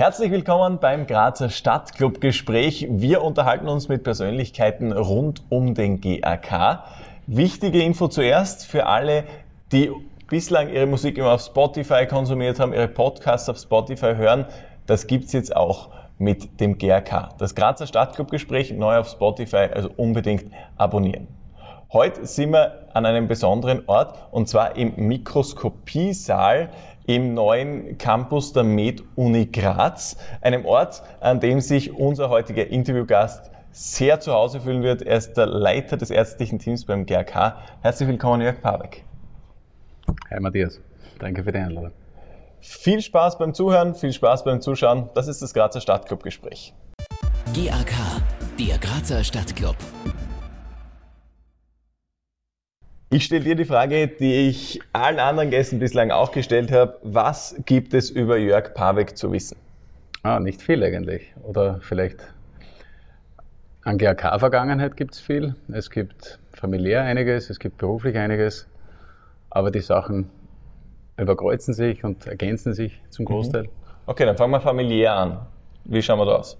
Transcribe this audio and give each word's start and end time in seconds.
Herzlich 0.00 0.30
willkommen 0.30 0.78
beim 0.78 1.06
Grazer 1.06 1.50
Stadtclub 1.50 2.22
Gespräch. 2.22 2.86
Wir 2.88 3.22
unterhalten 3.22 3.68
uns 3.68 3.90
mit 3.90 4.02
Persönlichkeiten 4.02 4.92
rund 4.92 5.42
um 5.50 5.74
den 5.74 6.00
GAK. 6.00 6.84
Wichtige 7.26 7.82
Info 7.82 8.08
zuerst 8.08 8.64
für 8.64 8.86
alle, 8.86 9.24
die 9.72 9.90
bislang 10.26 10.70
ihre 10.70 10.86
Musik 10.86 11.18
immer 11.18 11.32
auf 11.34 11.42
Spotify 11.42 12.06
konsumiert 12.06 12.60
haben, 12.60 12.72
ihre 12.72 12.88
Podcasts 12.88 13.50
auf 13.50 13.58
Spotify 13.58 14.14
hören. 14.16 14.46
Das 14.86 15.06
gibt's 15.06 15.34
jetzt 15.34 15.54
auch 15.54 15.90
mit 16.16 16.60
dem 16.60 16.78
GAK. 16.78 17.36
Das 17.36 17.54
Grazer 17.54 17.86
Stadtclub 17.86 18.30
Gespräch 18.30 18.72
neu 18.72 18.96
auf 18.96 19.08
Spotify, 19.10 19.68
also 19.70 19.90
unbedingt 19.98 20.50
abonnieren. 20.78 21.28
Heute 21.92 22.24
sind 22.24 22.52
wir 22.52 22.86
an 22.94 23.04
einem 23.04 23.28
besonderen 23.28 23.82
Ort 23.88 24.14
und 24.30 24.48
zwar 24.48 24.76
im 24.76 24.94
Mikroskopiesaal 24.96 26.70
im 27.16 27.34
neuen 27.34 27.98
Campus 27.98 28.52
der 28.52 28.62
Med 28.62 29.02
Uni 29.16 29.46
Graz, 29.46 30.16
einem 30.42 30.64
Ort, 30.64 31.02
an 31.18 31.40
dem 31.40 31.60
sich 31.60 31.92
unser 31.92 32.28
heutiger 32.28 32.68
Interviewgast 32.68 33.50
sehr 33.72 34.20
zu 34.20 34.32
Hause 34.32 34.60
fühlen 34.60 34.84
wird. 34.84 35.02
Er 35.02 35.16
ist 35.16 35.34
der 35.34 35.46
Leiter 35.46 35.96
des 35.96 36.10
ärztlichen 36.10 36.60
Teams 36.60 36.84
beim 36.84 37.06
GRK. 37.06 37.56
Herzlich 37.82 38.08
willkommen, 38.08 38.42
Jörg 38.42 38.60
Pabeck. 38.62 39.04
Hi 40.30 40.38
Matthias, 40.38 40.80
danke 41.18 41.42
für 41.42 41.50
die 41.50 41.58
Einladung. 41.58 41.90
Viel 42.60 43.00
Spaß 43.00 43.38
beim 43.38 43.54
Zuhören, 43.54 43.96
viel 43.96 44.12
Spaß 44.12 44.44
beim 44.44 44.60
Zuschauen. 44.60 45.10
Das 45.14 45.26
ist 45.26 45.42
das 45.42 45.52
Grazer 45.52 45.80
Stadtclub-Gespräch. 45.80 46.74
GAK, 47.54 47.92
der 48.56 48.78
Grazer 48.78 49.24
Stadtclub. 49.24 49.76
Ich 53.12 53.24
stelle 53.24 53.42
dir 53.42 53.56
die 53.56 53.64
Frage, 53.64 54.06
die 54.06 54.48
ich 54.48 54.80
allen 54.92 55.18
anderen 55.18 55.50
Gästen 55.50 55.80
bislang 55.80 56.12
auch 56.12 56.30
gestellt 56.30 56.70
habe. 56.70 56.96
Was 57.02 57.56
gibt 57.66 57.92
es 57.92 58.08
über 58.08 58.38
Jörg 58.38 58.72
Paweck 58.72 59.16
zu 59.16 59.32
wissen? 59.32 59.56
Ah, 60.22 60.38
nicht 60.38 60.62
viel 60.62 60.80
eigentlich. 60.84 61.34
Oder 61.42 61.80
vielleicht 61.80 62.20
an 63.82 63.98
GAK-Vergangenheit 63.98 64.96
gibt 64.96 65.14
es 65.14 65.20
viel. 65.20 65.56
Es 65.72 65.90
gibt 65.90 66.38
familiär 66.52 67.02
einiges, 67.02 67.50
es 67.50 67.58
gibt 67.58 67.78
beruflich 67.78 68.16
einiges. 68.16 68.68
Aber 69.50 69.72
die 69.72 69.80
Sachen 69.80 70.30
überkreuzen 71.16 71.74
sich 71.74 72.04
und 72.04 72.28
ergänzen 72.28 72.74
sich 72.74 73.00
zum 73.10 73.24
mhm. 73.24 73.30
Großteil. 73.30 73.68
Okay, 74.06 74.24
dann 74.24 74.36
fangen 74.36 74.52
wir 74.52 74.60
familiär 74.60 75.16
an. 75.16 75.40
Wie 75.84 76.00
schauen 76.00 76.20
wir 76.20 76.26
da 76.26 76.36
aus? 76.36 76.56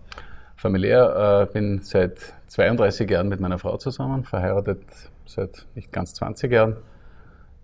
Familiär 0.57 1.47
äh, 1.49 1.53
bin 1.53 1.83
seit 1.83 2.35
32 2.49 3.09
Jahren 3.09 3.29
mit 3.29 3.39
meiner 3.39 3.61
Frau 3.61 3.77
zusammen, 3.77 4.25
verheiratet 4.25 4.81
seit 5.31 5.67
nicht 5.75 5.93
ganz 5.93 6.15
20 6.15 6.53
Jahren. 6.53 6.77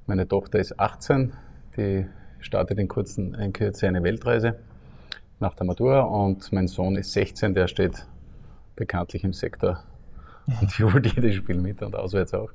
Meine 0.07 0.29
Tochter 0.29 0.59
ist 0.59 0.79
18, 0.79 1.33
die 1.77 2.07
startet 2.39 2.79
in, 2.79 2.89
kurzen, 2.89 3.35
in 3.35 3.53
Kürze 3.53 3.89
eine 3.89 4.03
Weltreise 4.03 4.59
nach 5.41 5.55
der 5.55 5.67
Matura 5.67 6.01
und 6.01 6.53
mein 6.53 6.69
Sohn 6.69 6.97
ist 6.97 7.13
16, 7.13 7.55
der 7.55 7.69
steht 7.69 8.07
bekanntlich 8.77 9.25
im 9.25 9.33
Sektor 9.33 9.83
und 10.47 10.73
jubelt 10.79 11.07
jedes 11.15 11.35
Spiel 11.35 11.61
mit 11.61 11.83
und 11.83 11.97
auswärts 11.97 12.35
auch. 12.35 12.51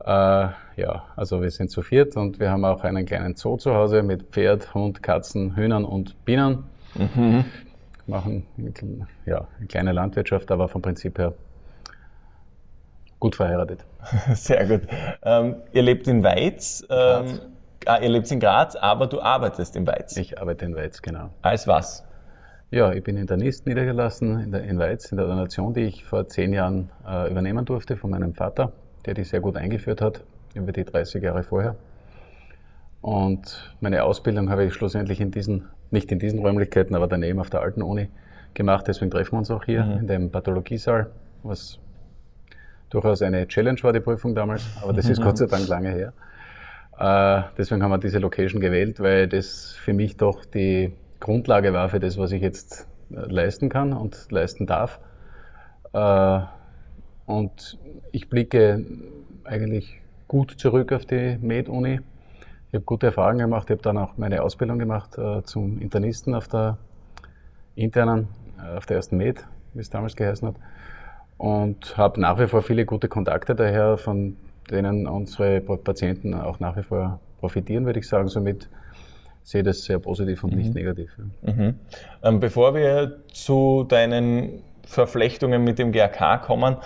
Äh, 0.00 0.50
ja, 0.76 1.04
also 1.16 1.42
wir 1.42 1.50
sind 1.50 1.70
zu 1.70 1.82
viert 1.82 2.16
und 2.16 2.38
wir 2.38 2.50
haben 2.50 2.64
auch 2.64 2.84
einen 2.84 3.04
kleinen 3.04 3.34
Zoo 3.34 3.56
zu 3.56 3.74
Hause 3.74 4.02
mit 4.02 4.22
Pferd, 4.30 4.72
Hund, 4.74 5.02
Katzen, 5.02 5.56
Hühnern 5.56 5.84
und 5.84 6.24
Bienen. 6.24 6.64
Mhm. 6.94 7.44
Machen 8.06 8.46
ja, 9.26 9.48
eine 9.58 9.66
kleine 9.66 9.92
Landwirtschaft, 9.92 10.50
aber 10.50 10.68
vom 10.68 10.80
Prinzip 10.80 11.18
her 11.18 11.34
gut 13.18 13.36
verheiratet. 13.36 13.84
Sehr 14.34 14.66
gut. 14.66 14.82
Ähm, 15.22 15.56
ihr 15.72 15.82
lebt 15.82 16.06
in 16.08 16.22
Weiz. 16.22 16.84
Ähm, 16.88 17.40
ah, 17.86 17.98
ihr 17.98 18.08
lebt 18.08 18.30
in 18.30 18.40
Graz, 18.40 18.76
aber 18.76 19.06
du 19.06 19.20
arbeitest 19.20 19.76
in 19.76 19.86
Weiz. 19.86 20.16
Ich 20.16 20.40
arbeite 20.40 20.64
in 20.64 20.74
Weiz, 20.76 21.02
genau. 21.02 21.30
Als 21.42 21.66
was? 21.66 22.04
Ja, 22.70 22.92
ich 22.92 23.02
bin 23.02 23.16
Internist 23.16 23.66
niedergelassen 23.66 24.40
in, 24.40 24.52
der, 24.52 24.62
in 24.64 24.78
Weiz, 24.78 25.10
in 25.10 25.16
der 25.16 25.26
Donation, 25.26 25.72
die 25.72 25.82
ich 25.82 26.04
vor 26.04 26.28
zehn 26.28 26.52
Jahren 26.52 26.90
äh, 27.06 27.30
übernehmen 27.30 27.64
durfte 27.64 27.96
von 27.96 28.10
meinem 28.10 28.34
Vater, 28.34 28.72
der 29.06 29.14
die 29.14 29.24
sehr 29.24 29.40
gut 29.40 29.56
eingeführt 29.56 30.02
hat, 30.02 30.22
über 30.54 30.72
die 30.72 30.84
30 30.84 31.22
Jahre 31.22 31.42
vorher. 31.42 31.76
Und 33.00 33.74
meine 33.80 34.04
Ausbildung 34.04 34.50
habe 34.50 34.64
ich 34.64 34.74
schlussendlich 34.74 35.20
in 35.20 35.30
diesen, 35.30 35.68
nicht 35.90 36.12
in 36.12 36.18
diesen 36.18 36.40
Räumlichkeiten, 36.40 36.94
aber 36.94 37.06
daneben 37.06 37.40
auf 37.40 37.48
der 37.48 37.60
alten 37.60 37.80
Uni 37.80 38.08
gemacht. 38.52 38.86
Deswegen 38.86 39.10
treffen 39.10 39.32
wir 39.32 39.38
uns 39.38 39.50
auch 39.50 39.64
hier 39.64 39.84
mhm. 39.84 39.98
in 40.00 40.06
dem 40.06 40.30
Pathologiesaal, 40.30 41.10
was 41.42 41.78
durchaus 42.90 43.22
eine 43.22 43.46
Challenge 43.46 43.82
war, 43.82 43.92
die 43.92 44.00
Prüfung 44.00 44.34
damals, 44.34 44.64
aber 44.82 44.92
das 44.92 45.08
ist 45.08 45.22
Gott 45.22 45.38
sei 45.38 45.46
Dank 45.46 45.68
lange 45.68 45.90
her. 45.90 46.12
Äh, 46.98 47.42
deswegen 47.56 47.82
haben 47.82 47.90
wir 47.90 47.98
diese 47.98 48.18
Location 48.18 48.60
gewählt, 48.60 49.00
weil 49.00 49.28
das 49.28 49.72
für 49.72 49.92
mich 49.92 50.16
doch 50.16 50.44
die 50.44 50.92
Grundlage 51.20 51.72
war 51.72 51.88
für 51.88 52.00
das, 52.00 52.18
was 52.18 52.32
ich 52.32 52.42
jetzt 52.42 52.88
äh, 53.10 53.20
leisten 53.30 53.68
kann 53.68 53.92
und 53.92 54.30
leisten 54.30 54.66
darf. 54.66 54.98
Äh, 55.92 56.40
und 57.26 57.78
ich 58.10 58.28
blicke 58.28 58.84
eigentlich 59.44 60.00
gut 60.26 60.52
zurück 60.58 60.92
auf 60.92 61.04
die 61.06 61.38
Med-Uni. 61.40 62.00
Ich 62.68 62.74
habe 62.74 62.84
gute 62.84 63.06
Erfahrungen 63.06 63.38
gemacht. 63.38 63.64
Ich 63.66 63.72
habe 63.72 63.82
dann 63.82 63.96
auch 63.96 64.16
meine 64.16 64.42
Ausbildung 64.42 64.78
gemacht 64.78 65.16
äh, 65.18 65.42
zum 65.44 65.80
Internisten 65.80 66.34
auf 66.34 66.48
der 66.48 66.78
internen, 67.76 68.28
auf 68.76 68.86
der 68.86 68.96
ersten 68.96 69.16
Med, 69.16 69.44
wie 69.72 69.80
es 69.80 69.90
damals 69.90 70.16
geheißen 70.16 70.48
hat 70.48 70.56
und 71.38 71.96
habe 71.96 72.20
nach 72.20 72.38
wie 72.38 72.48
vor 72.48 72.62
viele 72.62 72.84
gute 72.84 73.08
Kontakte 73.08 73.54
daher, 73.54 73.96
von 73.96 74.36
denen 74.70 75.06
unsere 75.06 75.60
Patienten 75.60 76.34
auch 76.34 76.60
nach 76.60 76.76
wie 76.76 76.82
vor 76.82 77.20
profitieren, 77.40 77.86
würde 77.86 78.00
ich 78.00 78.08
sagen. 78.08 78.28
Somit 78.28 78.68
sehe 79.44 79.62
ich 79.62 79.66
das 79.66 79.84
sehr 79.84 79.98
positiv 79.98 80.44
und 80.44 80.52
mhm. 80.52 80.58
nicht 80.58 80.74
negativ. 80.74 81.10
Ja. 81.16 81.52
Mhm. 81.52 81.74
Ähm, 82.22 82.40
bevor 82.40 82.74
wir 82.74 83.20
zu 83.32 83.86
deinen 83.88 84.62
Verflechtungen 84.84 85.64
mit 85.64 85.78
dem 85.78 85.92
GRK 85.92 86.38
kommen, 86.38 86.76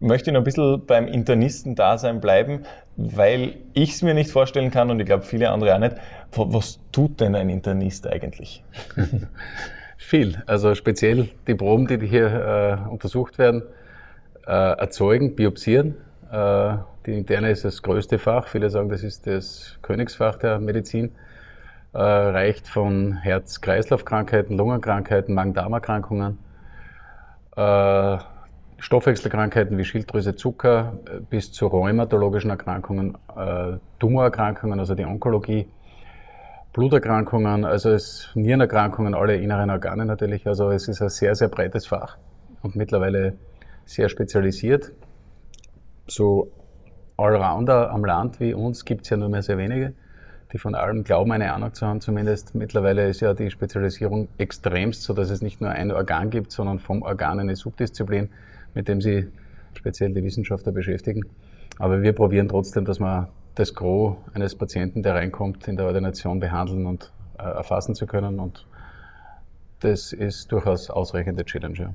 möchte 0.00 0.30
ich 0.30 0.34
noch 0.34 0.40
ein 0.40 0.44
bisschen 0.44 0.84
beim 0.86 1.06
Internisten-Dasein 1.06 2.20
bleiben, 2.20 2.64
weil 2.96 3.56
ich 3.74 3.92
es 3.92 4.02
mir 4.02 4.14
nicht 4.14 4.30
vorstellen 4.30 4.70
kann 4.70 4.90
und 4.90 4.98
ich 4.98 5.06
glaube 5.06 5.24
viele 5.24 5.50
andere 5.50 5.74
auch 5.74 5.78
nicht. 5.78 5.96
Was 6.34 6.80
tut 6.92 7.20
denn 7.20 7.34
ein 7.34 7.48
Internist 7.48 8.06
eigentlich? 8.06 8.64
Viel. 10.00 10.42
Also 10.46 10.74
speziell 10.74 11.28
die 11.46 11.54
Proben, 11.54 11.86
die 11.86 12.04
hier 12.04 12.26
äh, 12.86 12.88
untersucht 12.90 13.38
werden, 13.38 13.62
äh, 14.46 14.50
erzeugen, 14.50 15.36
biopsieren. 15.36 15.94
Äh, 16.32 16.78
die 17.06 17.18
interne 17.18 17.50
ist 17.50 17.64
das 17.64 17.82
größte 17.82 18.18
Fach. 18.18 18.48
Viele 18.48 18.70
sagen, 18.70 18.88
das 18.88 19.04
ist 19.04 19.26
das 19.26 19.78
Königsfach 19.82 20.36
der 20.36 20.58
Medizin. 20.58 21.12
Äh, 21.92 21.98
reicht 21.98 22.66
von 22.66 23.12
Herz-Kreislauf-Krankheiten, 23.12 24.56
Lungenkrankheiten, 24.56 25.34
Magen-Darm-Erkrankungen, 25.34 26.38
äh, 27.56 28.18
Stoffwechselkrankheiten 28.78 29.76
wie 29.76 29.84
Schilddrüse, 29.84 30.34
Zucker 30.34 30.94
äh, 31.04 31.20
bis 31.20 31.52
zu 31.52 31.66
rheumatologischen 31.66 32.50
Erkrankungen, 32.50 33.18
Tumorerkrankungen, 33.98 34.80
also 34.80 34.94
die 34.94 35.04
Onkologie 35.04 35.68
Bluterkrankungen, 36.72 37.64
also 37.64 37.90
es 37.90 38.30
Nierenerkrankungen, 38.34 39.14
alle 39.14 39.36
inneren 39.36 39.70
Organe 39.70 40.06
natürlich. 40.06 40.46
Also 40.46 40.70
es 40.70 40.86
ist 40.86 41.02
ein 41.02 41.08
sehr, 41.08 41.34
sehr 41.34 41.48
breites 41.48 41.86
Fach 41.88 42.16
und 42.62 42.76
mittlerweile 42.76 43.34
sehr 43.86 44.08
spezialisiert. 44.08 44.92
So 46.06 46.52
Allrounder 47.16 47.90
am 47.90 48.04
Land 48.04 48.38
wie 48.38 48.54
uns 48.54 48.84
gibt 48.84 49.02
es 49.02 49.10
ja 49.10 49.16
nur 49.16 49.28
mehr 49.28 49.42
sehr 49.42 49.58
wenige, 49.58 49.94
die 50.52 50.58
von 50.58 50.76
allem 50.76 51.02
glauben, 51.02 51.32
eine 51.32 51.52
Ahnung 51.52 51.74
zu 51.74 51.86
haben. 51.86 52.00
Zumindest 52.00 52.54
mittlerweile 52.54 53.08
ist 53.08 53.20
ja 53.20 53.34
die 53.34 53.50
Spezialisierung 53.50 54.28
extremst, 54.38 55.02
so 55.02 55.12
dass 55.12 55.30
es 55.30 55.42
nicht 55.42 55.60
nur 55.60 55.70
ein 55.70 55.90
Organ 55.90 56.30
gibt, 56.30 56.52
sondern 56.52 56.78
vom 56.78 57.02
Organ 57.02 57.40
eine 57.40 57.56
Subdisziplin, 57.56 58.30
mit 58.74 58.86
dem 58.86 59.00
sie 59.00 59.26
speziell 59.74 60.12
die 60.14 60.22
Wissenschaftler 60.22 60.70
beschäftigen. 60.70 61.22
Aber 61.80 62.02
wir 62.02 62.12
probieren 62.12 62.48
trotzdem, 62.48 62.84
dass 62.84 63.00
wir 63.00 63.28
das 63.54 63.74
Gros 63.74 64.16
eines 64.32 64.56
Patienten, 64.56 65.02
der 65.02 65.14
reinkommt, 65.14 65.68
in 65.68 65.76
der 65.76 65.86
Ordination 65.86 66.40
behandeln 66.40 66.86
und 66.86 67.12
äh, 67.38 67.42
erfassen 67.42 67.94
zu 67.94 68.06
können. 68.06 68.38
Und 68.40 68.66
das 69.80 70.12
ist 70.12 70.52
durchaus 70.52 70.90
ausreichende 70.90 71.44
Challenge. 71.44 71.78
Ja. 71.78 71.94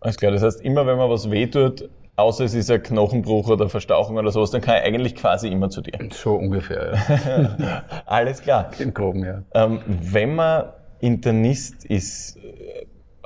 Alles 0.00 0.16
klar, 0.16 0.32
das 0.32 0.42
heißt, 0.42 0.62
immer 0.62 0.86
wenn 0.86 0.96
man 0.96 1.10
was 1.10 1.30
wehtut, 1.30 1.88
außer 2.16 2.44
es 2.44 2.54
ist 2.54 2.70
ein 2.70 2.82
Knochenbruch 2.82 3.48
oder 3.48 3.68
Verstauchung 3.68 4.16
oder 4.16 4.30
sowas, 4.30 4.50
dann 4.50 4.60
kann 4.60 4.76
ich 4.76 4.82
eigentlich 4.82 5.14
quasi 5.14 5.48
immer 5.48 5.70
zu 5.70 5.80
dir. 5.80 5.98
So 6.10 6.34
ungefähr, 6.34 6.94
ja. 6.94 7.82
Alles 8.06 8.42
klar. 8.42 8.70
Im 8.78 8.94
Groben, 8.94 9.24
ja. 9.24 9.42
Ähm, 9.54 9.80
wenn 9.86 10.34
man 10.34 10.72
Internist 11.00 11.84
ist, 11.84 12.38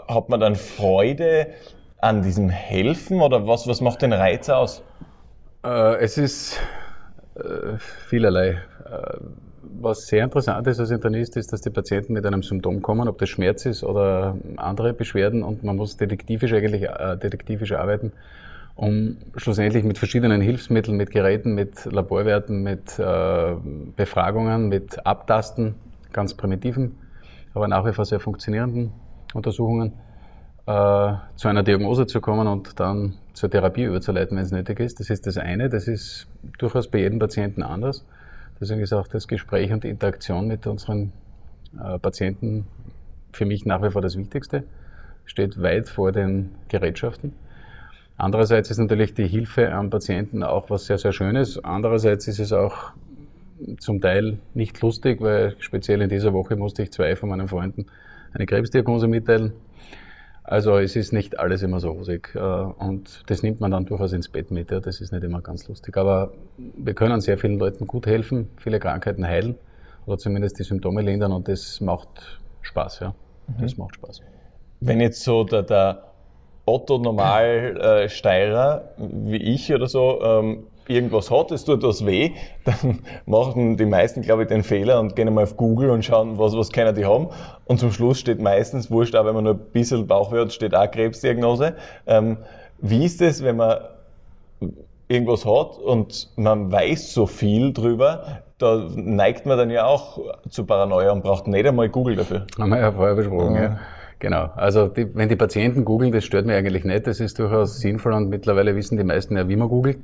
hat 0.06 0.29
man 0.29 0.41
dann 0.41 0.55
Freude 0.55 1.49
an 1.99 2.23
diesem 2.23 2.49
Helfen 2.50 3.20
oder 3.20 3.47
was, 3.47 3.67
was 3.67 3.81
macht 3.81 4.03
den 4.03 4.12
Reiz 4.12 4.49
aus? 4.49 4.82
Äh, 5.65 5.97
es 5.97 6.19
ist 6.19 6.61
äh, 7.34 7.78
vielerlei. 7.78 8.62
Äh, 8.84 9.19
was 9.62 10.06
sehr 10.06 10.25
interessant 10.25 10.66
ist 10.66 10.78
als 10.78 10.90
Internist, 10.90 11.36
ist, 11.36 11.52
dass 11.52 11.60
die 11.60 11.70
Patienten 11.70 12.12
mit 12.12 12.26
einem 12.26 12.42
Symptom 12.42 12.82
kommen, 12.82 13.08
ob 13.08 13.19
das 13.19 13.28
Schmerz 13.28 13.66
ist 13.66 13.82
oder 13.82 14.36
andere 14.56 14.92
Beschwerden 14.92 15.42
und 15.42 15.64
man 15.64 15.76
muss 15.76 15.96
detektivisch 15.96 16.52
eigentlich 16.52 16.82
äh, 16.82 17.16
detektivisch 17.16 17.72
arbeiten, 17.72 18.12
um 18.76 19.16
schlussendlich 19.36 19.84
mit 19.84 19.98
verschiedenen 19.98 20.40
Hilfsmitteln, 20.40 20.96
mit 20.96 21.10
Geräten, 21.10 21.54
mit 21.54 21.86
Laborwerten, 21.86 22.62
mit 22.62 22.98
äh, 22.98 23.54
Befragungen, 23.96 24.69
mit 24.69 25.04
Abtasten, 25.06 25.75
ganz 26.12 26.34
primitiven 26.34 26.98
aber 27.54 27.69
nach 27.69 27.86
wie 27.86 27.92
vor 27.92 28.04
sehr 28.04 28.20
funktionierenden 28.20 28.92
Untersuchungen, 29.32 29.92
äh, 30.66 31.14
zu 31.37 31.49
einer 31.49 31.62
Diagnose 31.62 32.06
zu 32.06 32.20
kommen 32.20 32.46
und 32.46 32.81
dann 32.81 33.14
zur 33.34 33.50
Therapie 33.50 33.84
überzuleiten, 33.84 34.37
wenn 34.37 34.44
es 34.44 34.52
nötig 34.52 34.81
ist. 34.81 35.00
Das 35.00 35.11
ist 35.11 35.26
das 35.26 35.37
eine. 35.37 35.69
Das 35.69 35.88
ist 35.88 36.26
durchaus 36.58 36.88
bei 36.88 36.99
jedem 36.99 37.19
Patienten 37.19 37.62
anders. 37.62 38.05
Deswegen 38.61 38.81
ist 38.81 38.93
auch 38.93 39.08
das 39.08 39.28
Gespräch 39.28 39.72
und 39.72 39.84
die 39.84 39.88
Interaktion 39.88 40.46
mit 40.46 40.66
unseren 40.66 41.12
äh, 41.78 41.99
Patienten 41.99 42.66
für 43.32 43.44
mich 43.44 43.66
nach 43.66 43.82
wie 43.82 43.90
vor 43.90 44.00
das 44.00 44.16
Wichtigste. 44.16 44.64
Steht 45.26 45.61
weit 45.61 45.88
vor 45.88 46.12
den 46.12 46.52
Gerätschaften. 46.69 47.32
Andererseits 48.17 48.70
ist 48.70 48.78
natürlich 48.78 49.14
die 49.14 49.26
Hilfe 49.26 49.72
am 49.72 49.90
Patienten 49.90 50.44
auch 50.44 50.70
was 50.70 50.87
sehr, 50.87 50.99
sehr 50.99 51.12
Schönes. 51.12 51.62
Andererseits 51.64 52.28
ist 52.28 52.38
es 52.38 52.52
auch 52.52 52.93
zum 53.78 54.00
Teil 54.00 54.38
nicht 54.55 54.81
lustig, 54.82 55.20
weil 55.20 55.56
speziell 55.58 56.00
in 56.00 56.08
dieser 56.08 56.32
Woche 56.32 56.56
musste 56.56 56.82
ich 56.82 56.93
zwei 56.93 57.17
von 57.17 57.28
meinen 57.28 57.49
Freunden 57.49 57.87
eine 58.32 58.46
Krebsdiagnose 58.46 59.08
mitteilen. 59.08 59.52
Also 60.46 60.76
es 60.76 60.94
ist 60.94 61.14
nicht 61.14 61.38
alles 61.38 61.62
immer 61.62 61.81
so 61.81 61.91
rosig 61.93 62.35
äh, 62.35 62.38
und 62.38 63.23
das 63.26 63.43
nimmt 63.43 63.61
man 63.61 63.70
dann 63.70 63.87
durchaus 63.87 64.12
ins 64.12 64.29
Bett 64.29 64.50
mit. 64.50 64.70
Das 64.70 65.00
ist 65.00 65.11
nicht 65.11 65.25
immer 65.25 65.41
ganz 65.41 65.67
lustig. 65.69 65.96
Aber 65.96 66.35
wir 66.58 66.93
können 66.93 67.23
sehr 67.23 67.38
vielen 67.38 67.58
Leuten 67.58 67.87
gut 67.87 68.06
helfen, 68.06 68.50
viele 68.58 68.79
Krankheiten 68.79 69.26
heilen 69.26 69.55
oder 70.05 70.19
zumindest 70.19 70.58
die 70.58 70.64
Symptome 70.64 71.00
lindern 71.00 71.32
und 71.32 71.49
das 71.49 71.81
macht 71.81 72.41
Spaß. 72.61 73.00
Ja. 73.00 73.14
Das 73.58 73.76
mhm. 73.76 73.85
macht 73.85 73.94
Spaß. 73.94 74.20
Wenn 74.81 75.00
jetzt 75.00 75.25
so 75.25 75.44
der, 75.44 75.62
der 75.62 76.02
Otto 76.67 76.99
Normalsteirer 76.99 78.85
äh, 78.99 79.02
wie 79.08 79.37
ich 79.37 79.73
oder 79.73 79.87
so 79.87 80.20
ähm, 80.23 80.67
irgendwas 80.88 81.31
hat, 81.31 81.50
es 81.50 81.64
tut 81.64 81.82
was 81.82 82.06
weh, 82.06 82.32
dann 82.64 83.00
machen 83.26 83.76
die 83.76 83.86
meisten, 83.86 84.22
glaube 84.22 84.42
ich, 84.42 84.48
den 84.48 84.62
Fehler 84.62 85.00
und 85.00 85.16
gehen 85.16 85.28
einmal 85.28 85.44
auf 85.44 85.56
Google 85.56 85.90
und 85.90 86.04
schauen, 86.04 86.38
was, 86.38 86.56
was 86.56 86.70
können 86.70 86.94
die 86.94 87.04
haben. 87.04 87.28
Und 87.66 87.81
zum 87.81 87.92
Schluss 87.92 88.20
steht 88.20 88.40
meistens, 88.40 88.90
wurscht, 88.90 89.14
auch 89.16 89.25
wenn 89.25 89.34
man 89.34 89.44
nur 89.44 89.54
ein 89.54 89.70
bisschen 89.72 90.06
Bauchweh 90.06 90.40
hat, 90.40 90.52
steht 90.52 90.75
auch 90.75 90.90
Krebsdiagnose. 90.90 91.76
Ähm, 92.06 92.38
wie 92.78 93.04
ist 93.04 93.22
es, 93.22 93.42
wenn 93.42 93.56
man 93.56 93.78
irgendwas 95.08 95.44
hat 95.44 95.78
und 95.78 96.31
man 96.36 96.72
weiß 96.72 97.12
so 97.12 97.26
viel 97.26 97.72
drüber, 97.72 98.42
da 98.58 98.88
neigt 98.94 99.46
man 99.46 99.58
dann 99.58 99.70
ja 99.70 99.84
auch 99.86 100.19
zu 100.48 100.64
Paranoia 100.64 101.12
und 101.12 101.22
braucht 101.22 101.46
nicht 101.46 101.66
einmal 101.66 101.88
Google 101.88 102.16
dafür. 102.16 102.46
Haben 102.58 102.70
wir 102.70 102.81
ja 102.81 102.92
vorher 102.92 103.14
besprochen, 103.14 103.54
ja. 103.54 103.62
ja. 103.62 103.78
Genau. 104.25 104.50
Also 104.56 104.88
die, 104.88 105.15
wenn 105.15 105.29
die 105.29 105.37
Patienten 105.37 105.85
googeln, 105.85 106.11
das 106.11 106.25
stört 106.25 106.47
mich 106.47 106.56
eigentlich 106.56 106.85
nicht. 106.87 107.06
Das 107.06 107.21
ist 107.21 107.38
durchaus 107.38 107.79
sinnvoll 107.81 108.15
und 108.15 108.31
mittlerweile 108.31 108.75
wissen 108.75 108.97
die 108.97 109.05
meisten 109.05 109.37
ja, 109.37 109.50
wie 109.50 109.56
man 109.56 109.69
googelt. 109.69 109.99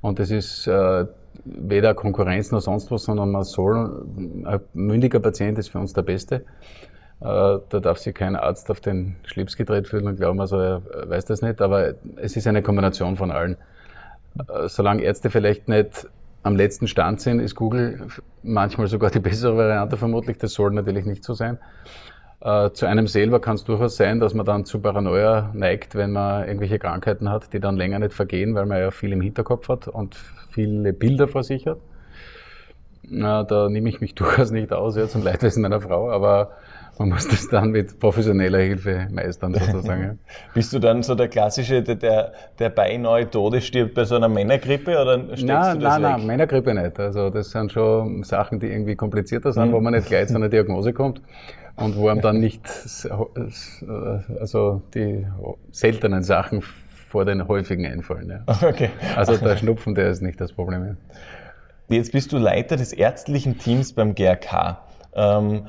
Und 0.00 0.18
das 0.18 0.30
ist 0.30 0.66
äh, 0.66 1.04
weder 1.44 1.92
Konkurrenz 1.92 2.50
noch 2.50 2.62
sonst 2.62 2.90
was, 2.90 3.02
sondern 3.04 3.30
man 3.30 3.44
soll, 3.44 4.06
ein 4.46 4.60
mündiger 4.72 5.20
Patient 5.20 5.58
ist 5.58 5.68
für 5.68 5.80
uns 5.80 5.92
der 5.92 6.00
Beste. 6.00 6.36
Äh, 6.36 6.44
da 7.20 7.60
darf 7.68 7.98
sich 7.98 8.14
kein 8.14 8.36
Arzt 8.36 8.70
auf 8.70 8.80
den 8.80 9.16
Schlips 9.24 9.54
gedreht 9.54 9.86
fühlen 9.86 10.06
und 10.06 10.16
glauben, 10.16 10.40
also 10.40 10.58
er 10.58 10.82
weiß 11.04 11.26
das 11.26 11.42
nicht. 11.42 11.60
Aber 11.60 11.92
es 12.16 12.36
ist 12.38 12.46
eine 12.46 12.62
Kombination 12.62 13.18
von 13.18 13.30
allen. 13.30 13.58
Äh, 14.38 14.68
solange 14.68 15.02
Ärzte 15.02 15.28
vielleicht 15.28 15.68
nicht 15.68 16.08
am 16.42 16.56
letzten 16.56 16.88
Stand 16.88 17.20
sind, 17.20 17.40
ist 17.40 17.54
Google 17.54 18.06
manchmal 18.42 18.86
sogar 18.86 19.10
die 19.10 19.20
bessere 19.20 19.58
Variante 19.58 19.98
vermutlich. 19.98 20.38
Das 20.38 20.54
soll 20.54 20.70
natürlich 20.70 21.04
nicht 21.04 21.22
so 21.22 21.34
sein. 21.34 21.58
Äh, 22.40 22.70
zu 22.70 22.86
einem 22.86 23.08
selber 23.08 23.40
kann 23.40 23.56
es 23.56 23.64
durchaus 23.64 23.96
sein, 23.96 24.20
dass 24.20 24.32
man 24.32 24.46
dann 24.46 24.64
zu 24.64 24.80
Paranoia 24.80 25.50
neigt, 25.54 25.96
wenn 25.96 26.12
man 26.12 26.46
irgendwelche 26.46 26.78
Krankheiten 26.78 27.28
hat, 27.30 27.52
die 27.52 27.58
dann 27.58 27.76
länger 27.76 27.98
nicht 27.98 28.12
vergehen, 28.12 28.54
weil 28.54 28.66
man 28.66 28.78
ja 28.78 28.90
viel 28.92 29.12
im 29.12 29.20
Hinterkopf 29.20 29.68
hat 29.68 29.88
und 29.88 30.16
viele 30.50 30.92
Bilder 30.92 31.26
vor 31.26 31.42
sich 31.42 31.66
hat. 31.66 31.78
Na, 33.02 33.42
da 33.42 33.68
nehme 33.68 33.88
ich 33.88 34.00
mich 34.00 34.14
durchaus 34.14 34.52
nicht 34.52 34.72
aus, 34.72 34.96
ja, 34.96 35.08
zum 35.08 35.24
Leidwesen 35.24 35.62
meiner 35.62 35.80
Frau, 35.80 36.10
aber 36.10 36.52
man 36.98 37.10
muss 37.10 37.26
das 37.28 37.48
dann 37.48 37.70
mit 37.70 37.98
professioneller 37.98 38.58
Hilfe 38.58 39.08
meistern, 39.10 39.54
sozusagen. 39.54 40.02
Ja. 40.02 40.14
Bist 40.54 40.72
du 40.72 40.78
dann 40.78 41.02
so 41.02 41.14
der 41.14 41.28
klassische, 41.28 41.82
der, 41.82 41.94
der, 41.96 42.32
der 42.58 42.70
beinahe 42.70 43.28
Tode 43.28 43.60
stirbt 43.60 43.94
bei 43.94 44.04
so 44.04 44.16
einer 44.16 44.28
Männergrippe 44.28 45.00
oder 45.00 45.18
steckst 45.24 45.44
nein, 45.44 45.78
du 45.78 45.84
das 45.84 45.98
Nein, 45.98 46.02
weg? 46.02 46.18
nein, 46.18 46.26
Männergrippe 46.26 46.74
nicht. 46.74 46.98
Also 47.00 47.30
das 47.30 47.50
sind 47.50 47.72
schon 47.72 48.22
Sachen, 48.24 48.58
die 48.58 48.66
irgendwie 48.66 48.96
komplizierter 48.96 49.52
sind, 49.52 49.68
mhm. 49.68 49.72
wo 49.72 49.80
man 49.80 49.94
nicht 49.94 50.08
gleich 50.08 50.28
zu 50.28 50.36
einer 50.36 50.48
Diagnose 50.48 50.92
kommt 50.92 51.20
und 51.78 51.96
wo 51.96 52.08
einem 52.08 52.20
dann 52.20 52.40
nicht 52.40 52.62
also 54.40 54.82
die 54.94 55.26
seltenen 55.70 56.22
Sachen 56.22 56.62
vor 57.08 57.24
den 57.24 57.48
häufigen 57.48 57.86
einfallen. 57.86 58.28
Ja. 58.30 58.44
Okay. 58.68 58.90
Also 59.16 59.36
der 59.36 59.56
Schnupfen, 59.56 59.94
der 59.94 60.10
ist 60.10 60.20
nicht 60.20 60.40
das 60.40 60.52
Problem. 60.52 60.84
Ja. 60.86 61.96
Jetzt 61.96 62.12
bist 62.12 62.32
du 62.32 62.38
Leiter 62.38 62.76
des 62.76 62.92
ärztlichen 62.92 63.58
Teams 63.58 63.94
beim 63.94 64.14
GRK. 64.14 64.78
Ähm, 65.14 65.66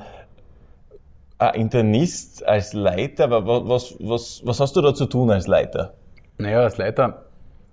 ein 1.38 1.54
Internist 1.54 2.46
als 2.46 2.74
Leiter, 2.74 3.24
aber 3.24 3.68
was, 3.68 3.96
was, 4.00 4.42
was 4.44 4.60
hast 4.60 4.76
du 4.76 4.82
da 4.82 4.92
zu 4.94 5.06
tun 5.06 5.30
als 5.30 5.46
Leiter? 5.46 5.94
Naja, 6.36 6.60
als 6.60 6.76
Leiter, 6.76 7.24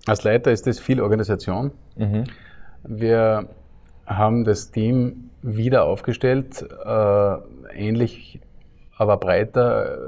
als 0.06 0.24
Leiter 0.24 0.50
ist 0.50 0.66
das 0.66 0.78
viel 0.78 1.02
Organisation. 1.02 1.72
Mhm. 1.96 2.24
Wir 2.84 3.48
haben 4.06 4.44
das 4.44 4.70
Team 4.70 5.27
wieder 5.42 5.84
aufgestellt, 5.84 6.62
äh, 6.62 7.36
ähnlich, 7.74 8.40
aber 8.96 9.16
breiter 9.16 9.98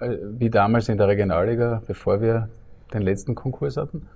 äh, 0.00 0.18
wie 0.38 0.50
damals 0.50 0.88
in 0.88 0.98
der 0.98 1.08
Regionalliga, 1.08 1.82
bevor 1.86 2.20
wir 2.20 2.48
den 2.92 3.02
letzten 3.02 3.34
Konkurs 3.34 3.76
hatten. 3.76 4.06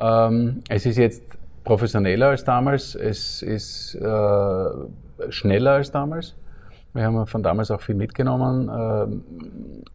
Ähm, 0.00 0.62
es 0.68 0.86
ist 0.86 0.96
jetzt 0.96 1.22
professioneller 1.64 2.28
als 2.28 2.44
damals, 2.44 2.94
es 2.94 3.42
ist 3.42 3.94
äh, 3.94 4.70
schneller 5.28 5.72
als 5.72 5.90
damals. 5.90 6.34
Wir 6.92 7.04
haben 7.04 7.26
von 7.26 7.42
damals 7.42 7.70
auch 7.70 7.80
viel 7.80 7.94
mitgenommen. 7.94 8.68
Ähm, 8.68 9.24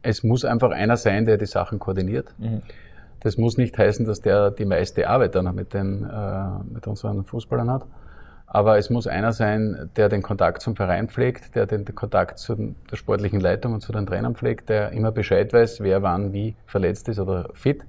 es 0.01 0.23
muss 0.23 0.45
einfach 0.45 0.71
einer 0.71 0.95
sein, 0.95 1.25
der 1.25 1.38
die 1.38 1.45
Sachen 1.45 1.79
koordiniert. 1.79 2.33
Mhm. 2.38 2.62
Das 3.19 3.38
muss 3.38 3.57
nicht 3.57 3.77
heißen, 3.77 4.06
dass 4.06 4.21
der 4.21 4.51
die 4.51 4.65
meiste 4.65 5.09
Arbeit 5.09 5.35
dann 5.35 5.53
mit, 5.56 5.73
den, 5.73 6.03
äh, 6.03 6.73
mit 6.73 6.88
unseren 6.88 7.23
Fußballern 7.23 7.71
hat. 7.71 7.85
Aber 8.47 8.77
es 8.77 8.89
muss 8.89 9.07
einer 9.07 9.33
sein, 9.33 9.89
der 9.95 10.07
den 10.07 10.21
Kontakt 10.21 10.62
zum 10.62 10.75
Verein 10.75 11.09
pflegt, 11.09 11.56
der 11.56 11.65
den 11.65 11.83
Kontakt 11.95 12.38
zu 12.38 12.75
der 12.92 12.95
sportlichen 12.95 13.39
Leitung 13.39 13.74
und 13.74 13.81
zu 13.81 13.92
den 13.92 14.06
Trainern 14.06 14.36
pflegt, 14.36 14.69
der 14.69 14.92
immer 14.92 15.12
Bescheid 15.12 15.51
weiß, 15.51 15.81
wer 15.81 16.03
wann 16.03 16.31
wie 16.31 16.56
verletzt 16.68 17.09
ist 17.09 17.19
oder 17.19 17.50
fit. 17.53 17.83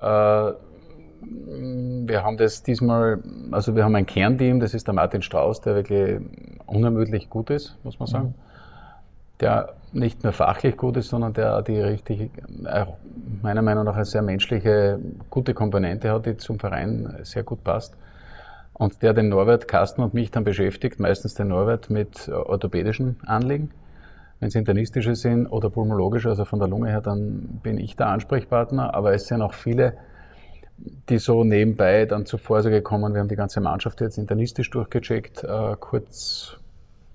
Äh, 0.00 0.52
wir 1.22 2.24
haben 2.24 2.36
das 2.36 2.62
diesmal, 2.62 3.22
also 3.52 3.76
wir 3.76 3.84
haben 3.84 3.94
ein 3.94 4.06
Kernteam, 4.06 4.58
das 4.58 4.74
ist 4.74 4.86
der 4.86 4.94
Martin 4.94 5.22
Strauß, 5.22 5.60
der 5.60 5.74
wirklich 5.76 6.20
unermüdlich 6.66 7.28
gut 7.30 7.50
ist, 7.50 7.76
muss 7.84 7.98
man 7.98 8.06
sagen. 8.06 8.34
Der 9.38 9.74
nicht 9.92 10.24
nur 10.24 10.32
fachlich 10.32 10.76
gut 10.76 10.96
ist, 10.96 11.08
sondern 11.10 11.32
der 11.32 11.62
die 11.62 11.78
richtig, 11.78 12.30
meiner 13.42 13.62
Meinung 13.62 13.84
nach 13.84 13.94
eine 13.94 14.04
sehr 14.04 14.22
menschliche, 14.22 14.98
gute 15.28 15.54
Komponente 15.54 16.10
hat, 16.10 16.26
die 16.26 16.36
zum 16.36 16.58
Verein 16.58 17.18
sehr 17.22 17.42
gut 17.42 17.62
passt 17.64 17.94
und 18.80 19.02
der 19.02 19.12
den 19.12 19.28
Norbert 19.28 19.68
Kasten 19.68 20.00
und 20.02 20.14
mich 20.14 20.30
dann 20.30 20.42
beschäftigt, 20.42 20.98
meistens 21.00 21.34
den 21.34 21.48
Norbert 21.48 21.90
mit 21.90 22.28
äh, 22.28 22.32
orthopädischen 22.32 23.18
Anliegen. 23.26 23.72
Wenn 24.38 24.48
es 24.48 24.54
internistische 24.54 25.14
sind 25.16 25.46
oder 25.48 25.68
pulmologische, 25.68 26.30
also 26.30 26.46
von 26.46 26.60
der 26.60 26.68
Lunge 26.68 26.88
her, 26.88 27.02
dann 27.02 27.60
bin 27.62 27.76
ich 27.76 27.94
der 27.96 28.06
Ansprechpartner. 28.06 28.94
Aber 28.94 29.12
es 29.12 29.26
sind 29.26 29.42
auch 29.42 29.52
viele, 29.52 29.98
die 31.10 31.18
so 31.18 31.44
nebenbei 31.44 32.06
dann 32.06 32.24
zur 32.24 32.38
Vorsorge 32.38 32.80
kommen. 32.80 33.12
Wir 33.12 33.20
haben 33.20 33.28
die 33.28 33.36
ganze 33.36 33.60
Mannschaft 33.60 34.00
jetzt 34.00 34.16
internistisch 34.16 34.70
durchgecheckt, 34.70 35.44
äh, 35.44 35.76
kurz 35.78 36.56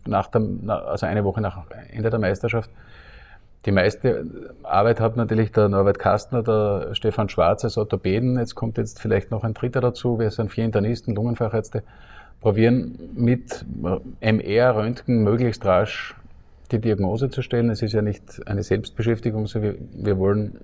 nach 0.05 0.27
der, 0.27 0.43
also 0.69 1.07
eine 1.07 1.23
Woche 1.23 1.41
nach 1.41 1.65
Ende 1.89 2.11
der 2.11 2.19
Meisterschaft. 2.19 2.69
Die 3.65 3.71
meiste 3.71 4.25
Arbeit 4.61 4.99
hat 4.99 5.17
natürlich 5.17 5.51
der 5.51 5.69
Norbert 5.69 5.97
Kastner, 5.97 6.43
der 6.43 6.93
Stefan 6.93 7.29
Schwarz 7.29 7.63
als 7.63 7.77
Orthopäden. 7.77 8.37
Jetzt 8.37 8.53
kommt 8.53 8.77
jetzt 8.77 8.99
vielleicht 8.99 9.31
noch 9.31 9.43
ein 9.43 9.55
dritter 9.55 9.81
dazu. 9.81 10.19
Wir 10.19 10.29
sind 10.29 10.51
vier 10.51 10.65
Internisten, 10.65 11.15
Lungenfachärzte, 11.15 11.81
probieren 12.41 12.99
mit 13.15 13.65
MR, 14.19 14.75
Röntgen 14.75 15.23
möglichst 15.23 15.65
rasch 15.65 16.15
die 16.71 16.79
Diagnose 16.79 17.29
zu 17.29 17.41
stellen. 17.41 17.71
Es 17.71 17.81
ist 17.81 17.93
ja 17.93 18.03
nicht 18.03 18.47
eine 18.47 18.61
Selbstbeschäftigung, 18.61 19.47
sondern 19.47 19.77
wir 19.93 20.19
wollen 20.19 20.59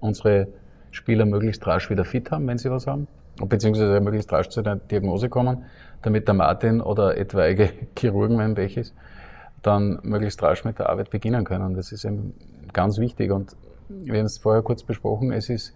unsere 0.00 0.48
Spieler 0.90 1.26
möglichst 1.26 1.64
rasch 1.68 1.88
wieder 1.88 2.04
fit 2.04 2.32
haben, 2.32 2.48
wenn 2.48 2.58
sie 2.58 2.70
was 2.70 2.88
haben, 2.88 3.06
beziehungsweise 3.44 4.00
möglichst 4.00 4.32
rasch 4.32 4.48
zu 4.48 4.62
der 4.62 4.76
Diagnose 4.76 5.28
kommen, 5.28 5.66
damit 6.02 6.26
der 6.26 6.34
Martin 6.34 6.80
oder 6.80 7.16
etwaige 7.16 7.70
Chirurgen, 7.96 8.38
wenn 8.38 8.56
welches, 8.56 8.92
dann 9.62 9.98
möglichst 10.02 10.42
rasch 10.42 10.64
mit 10.64 10.78
der 10.78 10.88
Arbeit 10.88 11.10
beginnen 11.10 11.44
können. 11.44 11.74
Das 11.74 11.92
ist 11.92 12.04
eben 12.04 12.34
ganz 12.72 12.98
wichtig. 12.98 13.30
Und 13.30 13.56
wir 13.88 14.18
haben 14.18 14.26
es 14.26 14.38
vorher 14.38 14.62
kurz 14.62 14.82
besprochen, 14.82 15.32
es 15.32 15.48
ist 15.48 15.74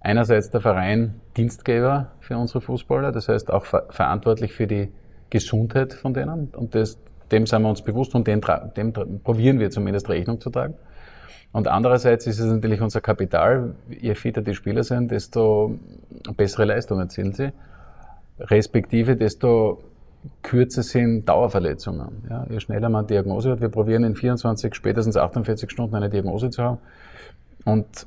einerseits 0.00 0.50
der 0.50 0.60
Verein 0.60 1.20
Dienstgeber 1.36 2.12
für 2.20 2.36
unsere 2.36 2.60
Fußballer, 2.60 3.10
das 3.10 3.28
heißt 3.28 3.50
auch 3.50 3.64
ver 3.64 3.86
verantwortlich 3.90 4.52
für 4.52 4.66
die 4.66 4.92
Gesundheit 5.30 5.94
von 5.94 6.14
denen. 6.14 6.48
Und 6.54 6.74
das, 6.74 6.98
dem 7.32 7.46
sind 7.46 7.62
wir 7.62 7.70
uns 7.70 7.82
bewusst 7.82 8.14
und 8.14 8.26
dem, 8.26 8.40
dem 8.76 8.92
probieren 8.92 9.58
wir 9.58 9.70
zumindest 9.70 10.08
Rechnung 10.08 10.40
zu 10.40 10.50
tragen. 10.50 10.74
Und 11.52 11.68
andererseits 11.68 12.26
ist 12.26 12.40
es 12.40 12.46
natürlich 12.46 12.80
unser 12.80 13.00
Kapital. 13.00 13.76
Je 13.88 14.14
fitter 14.14 14.42
die 14.42 14.54
Spieler 14.54 14.82
sind, 14.82 15.10
desto 15.10 15.78
bessere 16.36 16.64
Leistungen 16.64 17.02
erzielen 17.02 17.32
sie. 17.32 17.52
Respektive, 18.40 19.16
desto 19.16 19.84
kürzer 20.42 20.82
sind 20.82 21.28
Dauerverletzungen. 21.28 22.24
Ja, 22.30 22.46
je 22.48 22.60
schneller 22.60 22.88
man 22.88 23.06
Diagnose 23.06 23.50
hat, 23.50 23.60
wir 23.60 23.68
probieren 23.68 24.04
in 24.04 24.14
24, 24.14 24.74
spätestens 24.74 25.16
48 25.16 25.70
Stunden 25.70 25.94
eine 25.94 26.08
Diagnose 26.08 26.50
zu 26.50 26.62
haben. 26.62 26.78
Und 27.64 28.06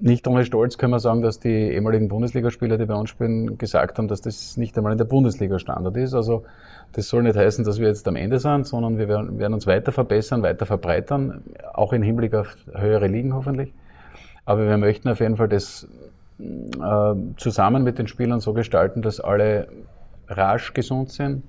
nicht 0.00 0.26
ohne 0.26 0.44
Stolz 0.44 0.78
können 0.78 0.92
wir 0.92 0.98
sagen, 0.98 1.20
dass 1.20 1.40
die 1.40 1.48
ehemaligen 1.48 2.08
Bundesligaspieler, 2.08 2.78
die 2.78 2.86
bei 2.86 2.94
uns 2.94 3.10
spielen, 3.10 3.58
gesagt 3.58 3.98
haben, 3.98 4.08
dass 4.08 4.20
das 4.20 4.56
nicht 4.56 4.76
einmal 4.76 4.92
in 4.92 4.98
der 4.98 5.04
Bundesliga 5.04 5.58
Standard 5.58 5.96
ist. 5.96 6.14
Also 6.14 6.44
das 6.92 7.08
soll 7.08 7.22
nicht 7.22 7.36
heißen, 7.36 7.64
dass 7.64 7.78
wir 7.78 7.88
jetzt 7.88 8.06
am 8.08 8.16
Ende 8.16 8.38
sind, 8.38 8.66
sondern 8.66 8.98
wir 8.98 9.08
werden, 9.08 9.54
uns 9.54 9.66
weiter 9.66 9.92
verbessern, 9.92 10.42
weiter 10.42 10.64
verbreitern, 10.64 11.42
auch 11.74 11.92
im 11.92 12.02
Hinblick 12.02 12.34
auf 12.34 12.56
höhere 12.72 13.08
Ligen 13.08 13.34
hoffentlich. 13.34 13.74
Aber 14.44 14.66
wir 14.66 14.78
möchten 14.78 15.08
auf 15.08 15.20
jeden 15.20 15.36
Fall 15.36 15.48
das 15.48 15.86
äh, 16.38 17.14
zusammen 17.36 17.84
mit 17.84 17.98
den 17.98 18.06
Spielern 18.06 18.40
so 18.40 18.52
gestalten, 18.52 19.02
dass 19.02 19.20
alle 19.20 19.68
rasch 20.30 20.72
gesund 20.72 21.10
sind, 21.10 21.42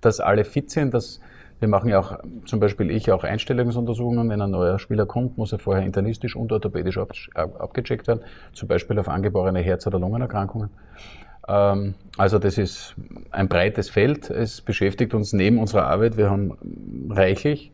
dass 0.00 0.20
alle 0.20 0.44
fit 0.44 0.70
sind, 0.70 0.92
dass 0.92 1.20
wir 1.60 1.68
machen 1.68 1.90
ja 1.90 2.00
auch, 2.00 2.18
zum 2.46 2.58
Beispiel 2.58 2.90
ich, 2.90 3.12
auch 3.12 3.22
Einstellungsuntersuchungen. 3.22 4.28
Wenn 4.30 4.40
ein 4.40 4.50
neuer 4.50 4.78
Spieler 4.78 5.04
kommt, 5.04 5.36
muss 5.36 5.52
er 5.52 5.58
vorher 5.58 5.84
internistisch 5.84 6.34
und 6.34 6.50
orthopädisch 6.52 6.96
ab, 6.96 7.12
abgecheckt 7.34 8.08
werden, 8.08 8.22
zum 8.54 8.66
Beispiel 8.66 8.98
auf 8.98 9.08
angeborene 9.08 9.60
Herz- 9.60 9.86
oder 9.86 9.98
Lungenerkrankungen. 9.98 10.70
Ähm, 11.46 11.94
also 12.16 12.38
das 12.38 12.56
ist 12.56 12.94
ein 13.30 13.48
breites 13.48 13.90
Feld. 13.90 14.30
Es 14.30 14.62
beschäftigt 14.62 15.12
uns 15.12 15.34
neben 15.34 15.58
unserer 15.58 15.86
Arbeit. 15.86 16.16
Wir 16.16 16.30
haben 16.30 16.56
reichlich 17.10 17.72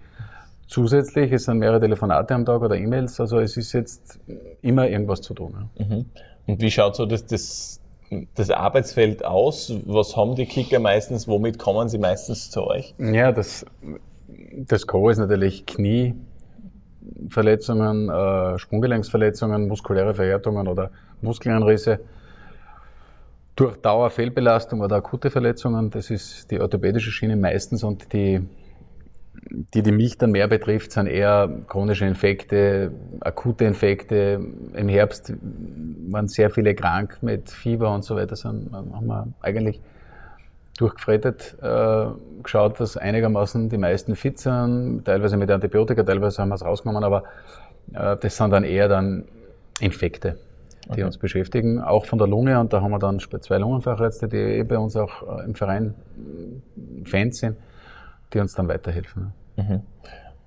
zusätzlich. 0.67 1.31
Es 1.31 1.45
sind 1.45 1.59
mehrere 1.59 1.81
Telefonate 1.81 2.35
am 2.35 2.45
Tag 2.45 2.63
oder 2.63 2.77
E-Mails. 2.77 3.21
Also 3.21 3.39
es 3.39 3.57
ist 3.57 3.73
jetzt 3.73 4.19
immer 4.63 4.89
irgendwas 4.89 5.21
zu 5.23 5.33
tun. 5.33 5.71
Mhm. 5.79 6.07
Und 6.47 6.61
wie 6.61 6.71
schaut 6.73 6.97
so 6.97 7.07
das, 7.07 7.25
das 7.27 7.81
das 8.35 8.51
Arbeitsfeld 8.51 9.25
aus? 9.25 9.73
Was 9.87 10.17
haben 10.17 10.35
die 10.35 10.47
Kicker 10.47 10.79
meistens? 10.79 11.29
Womit 11.29 11.59
kommen 11.59 11.89
sie 11.89 11.99
meistens 11.99 12.51
zu 12.51 12.67
euch? 12.67 12.95
Ja, 12.99 13.33
das, 13.33 13.67
das 14.29 14.87
Core 14.87 15.13
ist 15.13 15.19
natürlich 15.19 15.67
Knieverletzungen, 15.67 18.09
äh, 18.09 18.59
Sprunggelenksverletzungen, 18.59 19.69
muskuläre 19.69 20.15
Verhärtungen 20.15 20.69
oder 20.69 20.91
Muskelanrisse. 21.21 22.01
Durch 23.57 23.77
Dauerfehlbelastung 23.77 24.81
oder 24.83 24.97
akute 24.97 25.31
Verletzungen, 25.31 25.91
das 25.91 26.11
ist 26.11 26.51
die 26.51 26.61
orthopädische 26.61 27.11
Schiene 27.11 27.37
meistens 27.37 27.85
und 27.85 28.13
die 28.13 28.43
die, 29.51 29.83
die 29.83 29.93
mich 29.93 30.19
dann 30.19 30.33
mehr 30.33 30.49
betrifft, 30.49 30.93
sind 30.93 31.07
eher 31.07 31.49
chronische 31.69 32.05
Infekte, 32.05 32.93
akute 33.21 33.65
Infekte. 33.65 34.41
Im 34.75 34.89
Herbst 34.89 35.33
waren 36.09 36.29
sehr 36.29 36.51
viele 36.51 36.75
krank 36.75 37.19
mit 37.23 37.51
Fieber 37.51 37.95
und 37.95 38.05
so 38.05 38.17
weiter. 38.17 38.37
Sind, 38.37 38.73
haben 38.73 39.07
wir 39.07 39.29
eigentlich 39.41 39.81
durchgefrettet, 40.79 41.57
äh, 41.63 42.07
geschaut, 42.43 42.81
dass 42.81 42.97
einigermaßen 42.97 43.69
die 43.69 43.79
meisten 43.79 44.15
fit 44.15 44.39
sind, 44.39 45.05
teilweise 45.07 45.37
mit 45.39 45.51
Antibiotika, 45.51 46.03
teilweise 46.03 46.43
haben 46.43 46.51
wir 46.51 46.57
es 46.57 46.65
rausgenommen, 46.65 47.03
aber 47.03 47.25
äh, 47.95 48.17
das 48.19 48.37
sind 48.37 48.51
dann 48.51 48.65
eher 48.65 48.87
dann 48.87 49.25
Infekte, 49.81 50.37
die 50.85 50.91
okay. 50.91 51.05
uns 51.05 51.17
beschäftigen, 51.17 51.81
auch 51.81 52.05
von 52.05 52.19
der 52.19 52.29
Lunge 52.29 52.61
und 52.61 52.75
da 52.75 52.83
haben 52.83 52.91
wir 52.91 52.99
dann 52.99 53.21
zwei 53.21 53.57
Lungenfachärzte, 53.57 54.29
die 54.29 54.37
eh 54.37 54.65
bei 54.65 54.77
uns 54.77 54.97
auch 54.97 55.39
äh, 55.39 55.45
im 55.47 55.55
Verein 55.55 55.95
Fans 57.05 57.39
sind 57.39 57.57
die 58.33 58.39
uns 58.39 58.55
dann 58.55 58.69
weiterhelfen. 58.69 59.33
Mhm. 59.57 59.83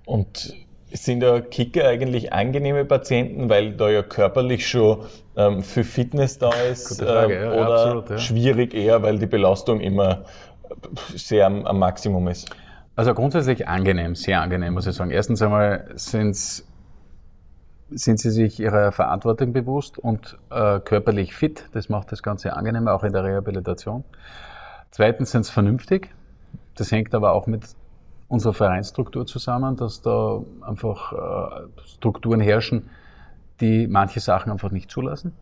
Und 0.05 0.53
sind 0.91 1.21
ja 1.21 1.39
Kicker 1.39 1.87
eigentlich 1.87 2.33
angenehme 2.33 2.85
Patienten, 2.85 3.49
weil 3.49 3.73
da 3.75 3.89
ja 3.89 4.01
körperlich 4.01 4.67
schon 4.67 5.05
ähm, 5.35 5.61
viel 5.61 5.83
Fitness 5.83 6.37
da 6.39 6.49
ist? 6.49 7.01
Frage, 7.01 7.35
ähm, 7.35 7.43
ja, 7.43 7.51
oder 7.51 7.73
absolut, 7.73 8.09
ja. 8.09 8.17
schwierig 8.17 8.73
eher, 8.73 9.03
weil 9.03 9.19
die 9.19 9.27
Belastung 9.27 9.81
immer 9.81 10.23
sehr 11.15 11.45
am, 11.45 11.65
am, 11.65 11.79
Maximum 11.79 12.27
ist? 12.27 12.49
Also 12.95 13.13
grundsätzlich 13.13 13.67
angenehm, 13.67 14.15
sehr 14.15 14.41
angenehm, 14.41 14.73
muss 14.73 14.87
ich 14.87 14.95
sagen. 14.95 15.11
Erstens 15.11 15.41
einmal 15.41 15.87
sind 15.95 16.25
sie 17.91 18.29
sich 18.29 18.59
ihrer 18.59 18.91
Verantwortung 18.91 19.53
bewusst 19.53 19.97
und 19.97 20.37
äh, 20.49 20.79
körperlich 20.79 21.35
fit. 21.35 21.65
Das 21.71 21.89
macht 21.89 22.11
das 22.11 22.23
Ganze 22.23 22.55
angenehm, 22.55 22.87
auch 22.87 23.03
in 23.03 23.13
der 23.13 23.23
Rehabilitation. 23.23 24.03
Zweitens 24.91 25.31
sind 25.31 25.45
sie 25.45 25.51
vernünftig. 25.51 26.09
Das 26.79 26.91
hängt 26.93 27.13
aber 27.13 27.33
auch 27.33 27.45
mit 27.45 27.63
unserer 28.29 28.53
Vereinsstruktur 28.53 29.25
zusammen, 29.25 29.75
dass 29.75 30.01
da 30.01 30.41
einfach 30.61 31.11
äh, 31.11 31.67
Strukturen 31.85 32.39
herrschen, 32.39 32.89
die 33.59 33.87
manche 33.87 34.21
Sachen 34.21 34.49
einfach 34.49 34.71
nicht 34.71 34.89
zulassen. 34.89 35.33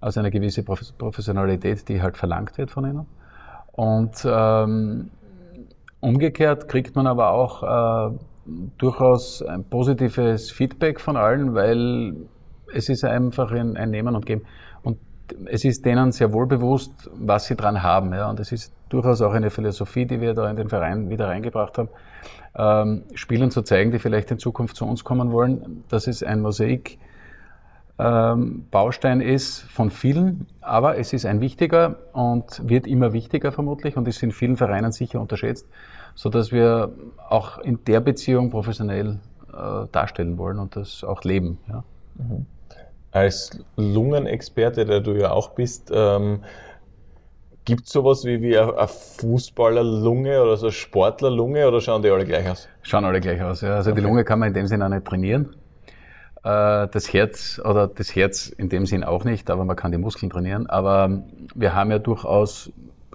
Also 0.00 0.18
eine 0.18 0.30
gewisse 0.30 0.64
Professionalität, 0.64 1.88
die 1.88 2.02
halt 2.02 2.16
verlangt 2.16 2.58
wird 2.58 2.70
von 2.70 2.84
ihnen. 2.84 3.06
Und 3.72 4.26
ähm, 4.26 5.10
umgekehrt 6.00 6.68
kriegt 6.68 6.96
man 6.96 7.06
aber 7.06 7.30
auch 7.30 7.62
äh, 7.62 8.18
durchaus 8.78 9.42
ein 9.42 9.62
positives 9.64 10.50
Feedback 10.50 11.00
von 11.00 11.16
allen, 11.16 11.54
weil 11.54 12.16
es 12.74 12.88
ist 12.88 13.04
einfach 13.04 13.52
ein, 13.52 13.76
ein 13.76 13.90
Nehmen 13.90 14.16
und 14.16 14.26
Geben. 14.26 14.42
Und 14.82 14.98
es 15.46 15.64
ist 15.64 15.84
denen 15.84 16.10
sehr 16.10 16.32
wohl 16.32 16.46
bewusst, 16.46 17.08
was 17.14 17.46
sie 17.46 17.54
dran 17.54 17.84
haben. 17.84 18.12
Ja. 18.14 18.28
Und 18.30 18.40
es 18.40 18.50
ist 18.50 18.72
durchaus 18.90 19.22
auch 19.22 19.32
eine 19.32 19.50
Philosophie, 19.50 20.04
die 20.04 20.20
wir 20.20 20.34
da 20.34 20.48
in 20.50 20.56
den 20.56 20.68
Verein 20.68 21.08
wieder 21.08 21.28
reingebracht 21.28 21.78
haben, 21.78 21.88
ähm, 22.54 23.04
Spielern 23.14 23.50
zu 23.50 23.62
zeigen, 23.62 23.90
die 23.90 23.98
vielleicht 23.98 24.30
in 24.30 24.38
Zukunft 24.38 24.76
zu 24.76 24.84
uns 24.84 25.04
kommen 25.04 25.32
wollen, 25.32 25.84
dass 25.88 26.06
es 26.06 26.22
ein 26.22 26.42
Mosaik 26.42 26.98
ähm, 27.98 28.66
ist 29.20 29.60
von 29.62 29.90
vielen, 29.90 30.46
aber 30.60 30.98
es 30.98 31.12
ist 31.12 31.26
ein 31.26 31.40
wichtiger 31.40 31.96
und 32.12 32.68
wird 32.68 32.86
immer 32.86 33.12
wichtiger 33.12 33.52
vermutlich 33.52 33.96
und 33.96 34.08
ist 34.08 34.22
in 34.22 34.32
vielen 34.32 34.56
Vereinen 34.56 34.92
sicher 34.92 35.20
unterschätzt, 35.20 35.66
so 36.14 36.28
dass 36.28 36.52
wir 36.52 36.92
auch 37.28 37.58
in 37.58 37.84
der 37.84 38.00
Beziehung 38.00 38.50
professionell 38.50 39.20
äh, 39.52 39.86
darstellen 39.92 40.38
wollen 40.38 40.58
und 40.58 40.76
das 40.76 41.04
auch 41.04 41.24
leben. 41.24 41.58
Ja. 41.68 41.84
Mhm 42.16 42.46
als 43.12 43.58
Lungenexperte, 43.76 44.84
der 44.84 45.00
du 45.00 45.12
ja 45.12 45.30
auch 45.30 45.50
bist, 45.50 45.90
ähm, 45.92 46.44
Gibt 47.64 47.86
es 47.86 47.92
sowas 47.92 48.24
wie, 48.24 48.40
wie 48.40 48.58
eine 48.58 48.88
Fußballerlunge 48.88 50.42
oder 50.42 50.56
so 50.56 50.66
eine 50.66 50.72
Sportlerlunge 50.72 51.68
oder 51.68 51.80
schauen 51.80 52.02
die 52.02 52.10
alle 52.10 52.24
gleich 52.24 52.48
aus? 52.48 52.68
Schauen 52.82 53.04
alle 53.04 53.20
gleich 53.20 53.42
aus, 53.42 53.60
ja. 53.60 53.74
Also 53.74 53.90
okay. 53.90 54.00
die 54.00 54.06
Lunge 54.06 54.24
kann 54.24 54.38
man 54.38 54.48
in 54.48 54.54
dem 54.54 54.66
Sinne 54.66 54.86
auch 54.86 54.88
nicht 54.88 55.04
trainieren. 55.04 55.54
Äh, 56.42 56.88
das 56.88 57.12
Herz 57.12 57.60
oder 57.62 57.86
das 57.86 58.16
Herz 58.16 58.48
in 58.48 58.70
dem 58.70 58.86
Sinn 58.86 59.04
auch 59.04 59.24
nicht, 59.24 59.50
aber 59.50 59.64
man 59.64 59.76
kann 59.76 59.92
die 59.92 59.98
Muskeln 59.98 60.30
trainieren. 60.30 60.68
Aber 60.68 61.22
wir 61.54 61.74
haben 61.74 61.90
ja 61.90 61.98
durchaus 61.98 62.72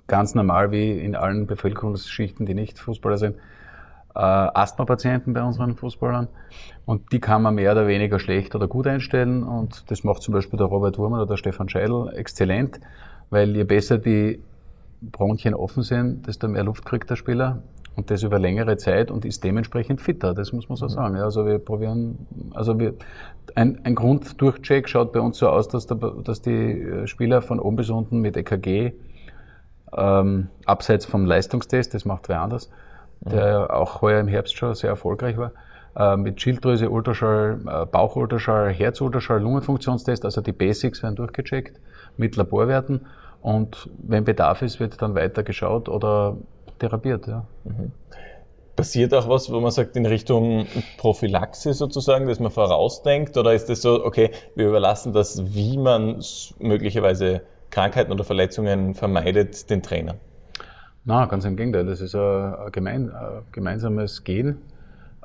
ganz 0.08 0.36
normal 0.36 0.72
wie 0.72 0.92
in 1.00 1.16
allen 1.16 1.48
Bevölkerungsschichten, 1.48 2.46
die 2.46 2.54
nicht 2.54 2.78
Fußballer 2.78 3.18
sind, 3.18 3.38
äh, 4.14 4.20
Asthma-Patienten 4.20 5.34
bei 5.34 5.42
unseren 5.42 5.76
Fußballern. 5.76 6.28
Und 6.86 7.12
die 7.12 7.20
kann 7.20 7.42
man 7.42 7.56
mehr 7.56 7.72
oder 7.72 7.88
weniger 7.88 8.20
schlecht 8.20 8.56
oder 8.56 8.68
gut 8.68 8.86
einstellen. 8.86 9.44
Und 9.44 9.90
das 9.90 10.04
macht 10.04 10.22
zum 10.22 10.34
Beispiel 10.34 10.58
der 10.58 10.68
Robert 10.68 10.98
Wurmer 11.00 11.18
oder 11.18 11.26
der 11.26 11.38
Stefan 11.38 11.68
Scheidel 11.68 12.14
exzellent, 12.16 12.80
weil 13.30 13.56
je 13.56 13.64
besser 13.64 13.98
die 13.98 14.40
Bronchien 15.02 15.54
offen 15.54 15.84
sind, 15.84 16.28
desto 16.28 16.48
mehr 16.48 16.64
Luft 16.64 16.86
kriegt 16.86 17.10
der 17.10 17.16
Spieler. 17.16 17.62
Und 17.96 18.12
das 18.12 18.24
über 18.24 18.40
längere 18.40 18.76
Zeit 18.76 19.10
und 19.10 19.24
ist 19.24 19.44
dementsprechend 19.46 20.02
fitter, 20.02 20.34
das 20.34 20.52
muss 20.52 20.68
man 20.68 20.76
so 20.76 20.90
sagen. 20.90 21.16
Ja, 21.16 21.24
also 21.24 21.46
wir 21.46 21.60
probieren, 21.60 22.28
also 22.54 22.78
wir, 22.78 22.94
ein, 23.56 23.80
ein 23.86 23.96
Grunddurchcheck 23.96 24.90
schaut 24.90 25.14
bei 25.14 25.22
uns 25.22 25.38
so 25.38 25.48
aus, 25.48 25.70
dass, 25.70 25.88
der, 25.88 25.96
dass 25.96 26.42
die 26.42 27.04
Spieler 27.06 27.42
von 27.42 27.58
oben 27.58 27.78
bis 27.78 27.90
unten 27.90 28.20
mit 28.20 28.36
EKG, 28.36 28.92
ähm, 29.96 30.50
abseits 30.66 31.06
vom 31.06 31.26
Leistungstest, 31.26 31.94
das 31.94 32.04
macht 32.04 32.28
wer 32.28 32.42
anders, 32.42 32.70
der 33.22 33.62
mhm. 33.62 33.68
auch 33.68 34.02
heuer 34.02 34.20
im 34.20 34.28
Herbst 34.28 34.58
schon 34.58 34.76
sehr 34.76 34.90
erfolgreich 34.90 35.38
war, 35.38 35.52
äh, 35.96 36.18
mit 36.18 36.42
Schilddrüse, 36.42 36.90
Ultraschall, 36.90 37.62
äh, 37.66 37.86
Bauchultraschall, 37.86 38.74
Herzultraschall, 38.74 39.42
Lungenfunktionstest, 39.42 40.26
also 40.26 40.42
die 40.42 40.52
Basics 40.52 41.02
werden 41.02 41.16
durchgecheckt 41.16 41.80
mit 42.18 42.36
Laborwerten 42.36 43.02
und 43.42 43.90
wenn 44.00 44.24
Bedarf 44.24 44.64
ist, 44.64 44.80
wird 44.80 45.00
dann 45.04 45.14
weiter 45.14 45.44
geschaut 45.44 45.88
oder 45.88 46.36
therapiert. 46.80 47.28
Ja. 47.28 47.46
Mhm. 47.64 47.92
Passiert 48.76 49.14
auch 49.14 49.30
was, 49.30 49.52
wo 49.52 49.60
man 49.60 49.70
sagt, 49.70 49.96
in 49.96 50.08
Richtung 50.08 50.66
Prophylaxe 50.98 51.74
sozusagen, 51.74 52.28
dass 52.28 52.40
man 52.40 52.50
vorausdenkt? 52.52 53.38
Oder 53.38 53.54
ist 53.54 53.70
das 53.70 53.84
so, 53.84 54.04
okay, 54.04 54.32
wir 54.56 54.68
überlassen 54.68 55.14
das, 55.14 55.54
wie 55.54 55.78
man 55.78 56.24
möglicherweise 56.60 57.42
Krankheiten 57.70 58.12
oder 58.12 58.24
Verletzungen 58.24 58.96
vermeidet, 58.96 59.70
den 59.70 59.84
Trainern? 59.84 60.20
Na, 61.04 61.26
ganz 61.26 61.46
im 61.46 61.56
Gegenteil. 61.56 61.86
Das 61.86 62.02
ist 62.02 62.16
ein, 62.16 62.72
gemein, 62.72 63.12
ein 63.12 63.44
gemeinsames 63.52 64.24
Gehen. 64.24 64.58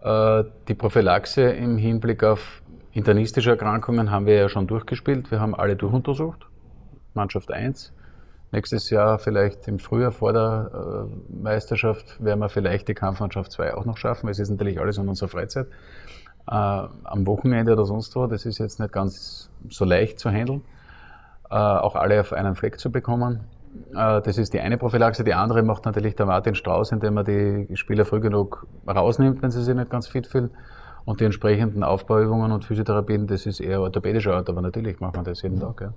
Äh, 0.03 0.45
die 0.69 0.75
Prophylaxe 0.75 1.43
im 1.43 1.79
Hinblick 1.79 2.23
auf 2.23 2.63
internistische 2.93 3.49
Erkrankungen 3.49 4.11
haben 4.11 4.27
wir 4.27 4.35
ja 4.35 4.49
schon 4.51 4.67
durchgespielt. 4.67 5.31
Wir 5.31 5.41
haben 5.41 5.55
alle 5.55 5.75
durchuntersucht. 5.75 6.50
Mannschaft 7.15 7.53
1. 7.53 7.93
Nächstes 8.53 8.91
Jahr 8.91 9.19
vielleicht 9.19 9.69
im 9.69 9.79
Frühjahr 9.79 10.11
vor 10.11 10.33
der 10.33 11.07
äh, 11.09 11.43
Meisterschaft 11.43 12.23
werden 12.23 12.41
wir 12.41 12.49
vielleicht 12.49 12.89
die 12.89 12.95
Kampfmannschaft 12.95 13.53
2 13.53 13.75
auch 13.75 13.85
noch 13.85 13.97
schaffen. 13.97 14.29
Es 14.29 14.41
ist 14.41 14.51
natürlich 14.51 14.81
alles 14.81 14.99
in 14.99 15.09
unserer 15.09 15.29
Freizeit. 15.29 15.67
Äh, 16.49 16.55
am 16.55 17.27
Wochenende 17.27 17.73
oder 17.73 17.85
sonst 17.85 18.17
wo, 18.17 18.27
das 18.27 18.47
ist 18.47 18.59
jetzt 18.59 18.81
nicht 18.81 18.93
ganz 18.93 19.51
so 19.69 19.85
leicht 19.85 20.19
zu 20.19 20.31
handeln. 20.31 20.63
auch 21.49 21.97
alle 21.97 22.21
auf 22.21 22.33
einen 22.33 22.55
Fleck 22.57 22.79
zu 22.81 22.91
bekommen. 22.91 23.41
Äh, 23.95 24.21
das 24.23 24.37
ist 24.37 24.53
die 24.53 24.61
eine 24.61 24.79
Prophylaxe. 24.79 25.23
Die 25.23 25.35
andere 25.35 25.63
macht 25.63 25.85
natürlich 25.85 26.17
der 26.17 26.27
Martin 26.27 26.57
Strauß, 26.57 26.91
indem 26.91 27.19
er 27.19 27.25
die 27.25 27.77
Spieler 27.77 28.05
früh 28.05 28.21
genug 28.21 28.67
rausnimmt, 28.87 29.43
wenn 29.43 29.51
sie 29.53 29.63
sich 29.63 29.75
nicht 29.75 29.91
ganz 29.91 30.09
fit 30.09 30.27
fühlen. 30.27 30.51
Und 31.05 31.21
die 31.21 31.25
entsprechenden 31.25 31.85
Aufbauübungen 31.85 32.53
und 32.53 32.65
Physiotherapien, 32.65 33.27
das 33.27 33.47
ist 33.47 33.61
eher 33.61 33.81
orthopädischer 33.81 34.35
Art, 34.35 34.49
aber 34.49 34.61
natürlich 34.61 35.01
macht 35.01 35.17
man 35.17 35.25
das 35.25 35.43
jeden 35.43 35.61
Tag. 35.61 35.81
Ja 35.81 35.93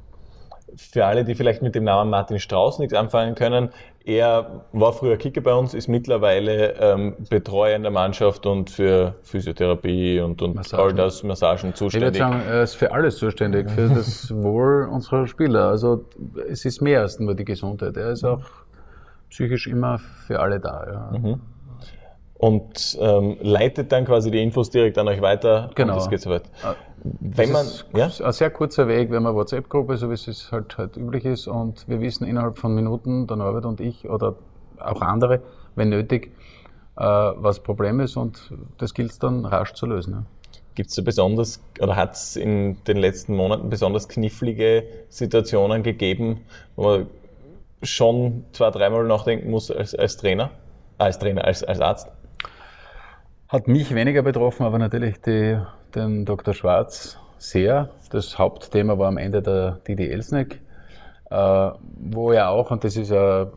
für 0.76 1.06
alle, 1.06 1.24
die 1.24 1.36
vielleicht 1.36 1.62
mit 1.62 1.76
dem 1.76 1.84
Namen 1.84 2.10
Martin 2.10 2.40
Strauß 2.40 2.80
nichts 2.80 2.94
anfangen 2.94 3.36
können, 3.36 3.70
er 4.06 4.66
war 4.74 4.92
früher 4.92 5.16
Kicker 5.18 5.42
bei 5.42 5.54
uns, 5.54 5.74
ist 5.74 5.88
mittlerweile 5.88 6.74
ähm, 6.74 7.16
Betreuer 7.30 7.76
in 7.76 7.84
der 7.84 7.92
Mannschaft 7.92 8.46
und 8.46 8.70
für 8.70 9.16
Physiotherapie 9.24 10.20
und, 10.20 10.42
und 10.42 10.56
Massagen. 10.56 10.84
all 10.84 10.94
das, 10.94 11.24
Massagen 11.24 11.74
zuständig. 11.74 12.16
Ich 12.16 12.20
würde 12.20 12.34
sagen, 12.34 12.44
er 12.46 12.64
ist 12.64 12.76
für 12.76 12.92
alles 12.92 13.18
zuständig, 13.18 13.72
für 13.72 13.88
das 13.88 14.30
Wohl 14.36 14.90
unserer 14.92 15.26
Spieler. 15.28 15.70
Also 15.70 16.06
es 16.50 16.66
ist 16.66 16.82
mehr 16.82 17.02
als 17.02 17.20
nur 17.20 17.34
die 17.34 17.46
Gesundheit. 17.46 17.96
Er 17.96 18.12
ist 18.12 18.26
auch 18.26 18.44
psychisch 19.30 19.68
immer 19.68 20.00
für 20.00 20.42
alle 20.42 20.60
da. 20.60 21.10
Ja. 21.14 21.18
Mhm 21.18 21.53
und 22.44 22.98
ähm, 23.00 23.38
leitet 23.40 23.94
dann 23.94 24.04
quasi 24.04 24.30
die 24.30 24.44
Infos 24.44 24.70
direkt 24.70 24.98
an 24.98 25.08
euch 25.08 25.22
weiter. 25.22 25.70
Genau. 25.76 25.94
Und 25.94 26.00
das 26.00 26.10
geht 26.10 26.20
so 26.20 26.30
weit. 26.30 26.44
Ah, 26.62 26.76
wenn 27.22 27.54
man, 27.54 27.66
ja? 27.96 28.08
ein 28.22 28.32
sehr 28.34 28.50
kurzer 28.50 28.90
Weg, 28.90 29.12
wenn 29.12 29.24
man 29.24 29.34
WhatsApp-Gruppe, 29.34 29.96
so 29.96 30.10
wie 30.10 30.16
es 30.16 30.52
halt, 30.52 30.78
halt 30.78 30.98
üblich 30.98 31.24
ist, 31.24 31.48
und 31.48 31.88
wir 31.88 32.02
wissen 32.02 32.28
innerhalb 32.28 32.58
von 32.58 32.76
Minuten, 32.76 33.28
der 33.28 33.38
Norbert 33.38 33.64
und 33.64 33.80
ich 33.80 34.10
oder 34.10 34.36
auch 34.78 35.00
andere, 35.00 35.42
wenn 35.76 35.88
nötig, 35.88 36.32
äh, 36.98 37.02
was 37.04 37.62
Problem 37.62 38.02
ist 38.02 38.18
und 38.18 38.52
das 38.78 38.94
gilt 38.94 39.12
es 39.12 39.20
dann 39.20 39.46
rasch 39.46 39.72
zu 39.72 39.86
lösen. 39.86 40.12
Ja. 40.14 40.26
Gibt 40.76 40.90
es 40.90 40.96
da 40.96 41.02
besonders 41.02 41.62
oder 41.80 41.96
hat 41.96 42.16
es 42.16 42.36
in 42.36 42.76
den 42.84 42.98
letzten 42.98 43.38
Monaten 43.38 43.70
besonders 43.70 44.10
knifflige 44.10 44.84
Situationen 45.08 45.82
gegeben, 45.82 46.42
wo 46.76 46.84
man 46.84 47.08
schon 47.84 48.44
zwei, 48.52 48.70
dreimal 48.70 49.06
nachdenken 49.06 49.50
muss 49.50 49.72
als, 49.72 49.96
als 49.96 50.18
Trainer, 50.18 50.50
als 50.98 51.20
Trainer, 51.20 51.46
als, 51.46 51.64
als 51.64 51.80
Arzt? 51.80 52.10
Hat 53.54 53.68
mich 53.68 53.94
weniger 53.94 54.24
betroffen, 54.24 54.66
aber 54.66 54.80
natürlich 54.80 55.22
die, 55.22 55.60
den 55.94 56.26
Dr. 56.26 56.56
Schwarz 56.56 57.20
sehr. 57.38 57.92
Das 58.10 58.40
Hauptthema 58.40 58.98
war 58.98 59.08
am 59.08 59.18
Ende 59.18 59.44
der 59.44 59.78
Didi 59.88 60.10
Elsneck, 60.10 60.60
äh, 61.30 61.70
wo 62.00 62.34
ja 62.34 62.50
auch, 62.50 62.72
und 62.72 62.84
das 62.84 62.98
ist 62.98 63.12
ja 63.12 63.52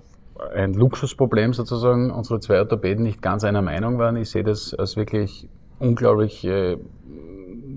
ein 0.55 0.75
Luxusproblem 0.75 1.55
sozusagen, 1.55 2.11
unsere 2.11 2.41
zwei 2.41 2.59
Orthopäden 2.59 3.05
nicht 3.05 3.23
ganz 3.23 3.43
einer 3.43 3.62
Meinung 3.62 3.99
waren. 3.99 4.17
Ich 4.17 4.29
sehe 4.29 4.45
das 4.45 4.75
als 4.75 4.99
wirklich 4.99 5.49
unglaubliche 5.79 6.79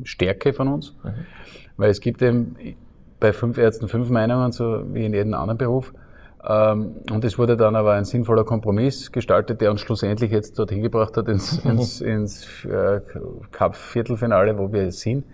Stärke 0.04 0.52
von 0.52 0.68
uns, 0.68 0.98
mhm. 1.02 1.26
weil 1.78 1.90
es 1.90 2.02
gibt 2.02 2.22
eben 2.22 2.58
bei 3.22 3.32
fünf 3.32 3.58
Ärzten 3.58 3.88
fünf 3.88 4.10
Meinungen, 4.10 4.52
so 4.52 4.84
wie 4.94 5.06
in 5.06 5.14
jedem 5.14 5.36
anderen 5.36 5.58
Beruf. 5.58 5.94
Ähm, 6.48 6.96
und 7.12 7.26
es 7.26 7.38
wurde 7.38 7.58
dann 7.58 7.76
aber 7.76 7.94
ein 7.94 8.06
sinnvoller 8.06 8.46
Kompromiss 8.46 9.12
gestaltet, 9.12 9.62
der 9.62 9.72
uns 9.72 9.82
schlussendlich 9.82 10.32
jetzt 10.32 10.58
dorthin 10.58 10.82
gebracht 10.82 11.18
hat 11.18 11.28
ins, 11.28 11.58
ins, 11.66 12.02
ins 12.02 12.66
äh, 12.66 13.02
Cup-Viertelfinale, 13.52 14.58
wo 14.58 14.72
wir 14.72 14.86
jetzt 14.86 15.00
sind. 15.00 15.26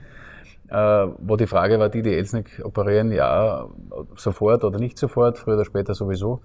Äh, 0.67 1.07
wo 1.19 1.35
die 1.35 1.45
Frage 1.45 1.79
war, 1.79 1.89
die, 1.89 2.01
die 2.01 2.13
Elsnick 2.13 2.59
operieren, 2.63 3.11
ja, 3.11 3.67
sofort 4.15 4.63
oder 4.63 4.79
nicht 4.79 4.97
sofort, 4.97 5.37
früher 5.37 5.55
oder 5.55 5.65
später 5.65 5.93
sowieso. 5.93 6.41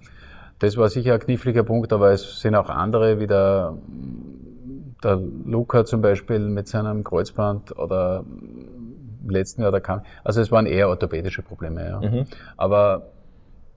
Das 0.59 0.77
war 0.77 0.89
sicher 0.89 1.15
ein 1.15 1.19
kniffliger 1.19 1.63
Punkt, 1.63 1.91
aber 1.91 2.11
es 2.11 2.39
sind 2.39 2.53
auch 2.53 2.69
andere, 2.69 3.19
wie 3.19 3.25
der, 3.25 3.75
der 5.03 5.15
Luca 5.15 5.85
zum 5.85 6.01
Beispiel 6.01 6.37
mit 6.37 6.67
seinem 6.67 7.03
Kreuzband 7.03 7.75
oder 7.79 8.23
im 9.23 9.29
letzten 9.29 9.63
Jahr 9.63 9.71
der 9.71 9.81
kam. 9.81 10.03
Also 10.23 10.39
es 10.39 10.51
waren 10.51 10.67
eher 10.67 10.89
orthopädische 10.89 11.41
Probleme, 11.41 11.89
ja. 11.89 11.99
Mhm. 11.99 12.25
Aber 12.57 13.07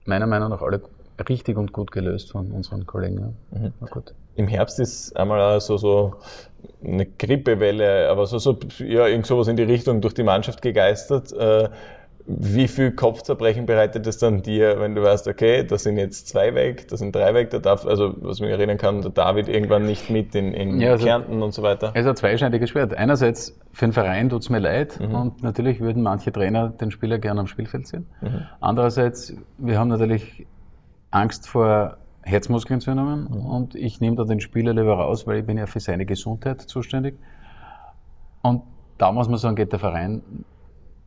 meiner 0.05 0.27
Meinung 0.27 0.49
nach 0.49 0.61
alle 0.61 0.81
richtig 1.29 1.57
und 1.57 1.71
gut 1.71 1.91
gelöst 1.91 2.31
von 2.31 2.51
unseren 2.51 2.85
Kollegen. 2.85 3.35
Ja. 3.51 3.59
Mhm. 3.59 3.73
Im 4.35 4.47
Herbst 4.47 4.79
ist 4.79 5.15
einmal 5.15 5.61
so, 5.61 5.77
so 5.77 6.15
eine 6.83 7.05
Grippewelle, 7.05 8.09
aber 8.09 8.27
so, 8.27 8.37
so 8.37 8.59
ja, 8.79 9.07
irgend 9.07 9.25
sowas 9.25 9.47
in 9.47 9.55
die 9.55 9.63
Richtung 9.63 10.01
durch 10.01 10.13
die 10.13 10.23
Mannschaft 10.23 10.61
gegeistert. 10.61 11.31
Äh, 11.31 11.69
wie 12.27 12.67
viel 12.67 12.91
Kopfzerbrechen 12.91 13.67
bereitet 13.67 14.07
es 14.07 14.17
dann 14.17 14.41
dir, 14.41 14.79
wenn 14.79 14.95
du 14.95 15.03
weißt, 15.03 15.27
okay, 15.27 15.63
da 15.63 15.77
sind 15.77 15.97
jetzt 15.97 16.27
zwei 16.27 16.55
weg, 16.55 16.87
da 16.87 16.97
sind 16.97 17.15
drei 17.15 17.35
weg, 17.35 17.51
da 17.51 17.59
darf, 17.59 17.85
also 17.85 18.15
was 18.17 18.39
mich 18.39 18.49
erinnern 18.49 18.79
kann, 18.79 19.01
der 19.01 19.11
David 19.11 19.47
irgendwann 19.47 19.85
nicht 19.85 20.09
mit 20.09 20.33
in, 20.33 20.53
in 20.53 20.81
ja, 20.81 20.93
also 20.93 21.05
Kärnten 21.05 21.43
und 21.43 21.53
so 21.53 21.61
weiter. 21.61 21.91
Es 21.93 22.01
ist 22.01 22.07
ein 22.07 22.15
zweischneidiges 22.15 22.71
Schwert. 22.71 22.95
Einerseits 22.95 23.59
für 23.73 23.85
den 23.85 23.93
Verein 23.93 24.29
tut 24.29 24.41
es 24.41 24.49
mir 24.49 24.57
leid 24.57 24.99
mhm. 24.99 25.13
und 25.13 25.43
natürlich 25.43 25.79
würden 25.81 26.01
manche 26.01 26.31
Trainer 26.31 26.69
den 26.69 26.89
Spieler 26.89 27.19
gerne 27.19 27.41
am 27.41 27.47
Spielfeld 27.47 27.87
sehen. 27.87 28.07
Mhm. 28.21 28.41
Andererseits, 28.59 29.35
wir 29.59 29.77
haben 29.77 29.89
natürlich 29.89 30.47
Angst 31.11 31.47
vor 31.47 31.97
Herzmuskelentzündungen 32.23 33.29
mhm. 33.29 33.45
und 33.45 33.75
ich 33.75 34.01
nehme 34.01 34.15
da 34.15 34.23
den 34.23 34.39
Spieler 34.39 34.73
lieber 34.73 34.95
raus, 34.95 35.27
weil 35.27 35.39
ich 35.39 35.45
bin 35.45 35.59
ja 35.59 35.67
für 35.67 35.79
seine 35.79 36.07
Gesundheit 36.07 36.61
zuständig. 36.61 37.19
Und 38.41 38.63
da 38.97 39.11
muss 39.11 39.29
man 39.29 39.37
sagen, 39.37 39.55
geht 39.55 39.71
der 39.73 39.79
Verein 39.79 40.23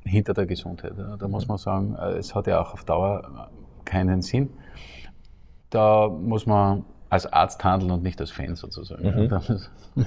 hinter 0.05 0.35
der 0.35 0.47
Gesundheit. 0.47 0.93
Da 1.19 1.29
muss 1.29 1.49
man 1.49 1.59
sagen, 1.59 1.97
äh, 1.97 2.17
es 2.17 2.35
hat 2.35 2.47
ja 2.47 2.61
auch 2.61 2.73
auf 2.73 2.85
Dauer 2.85 3.51
äh, 3.51 3.85
keinen 3.85 4.23
Sinn. 4.23 4.51
Da 5.71 6.09
muss 6.09 6.47
man 6.47 6.85
als 7.11 7.27
Arzt 7.27 7.63
handeln 7.65 7.91
und 7.91 8.03
nicht 8.03 8.21
als 8.21 8.31
Fan 8.31 8.57
sozusagen. 8.57 9.05
Mhm. 9.05 10.07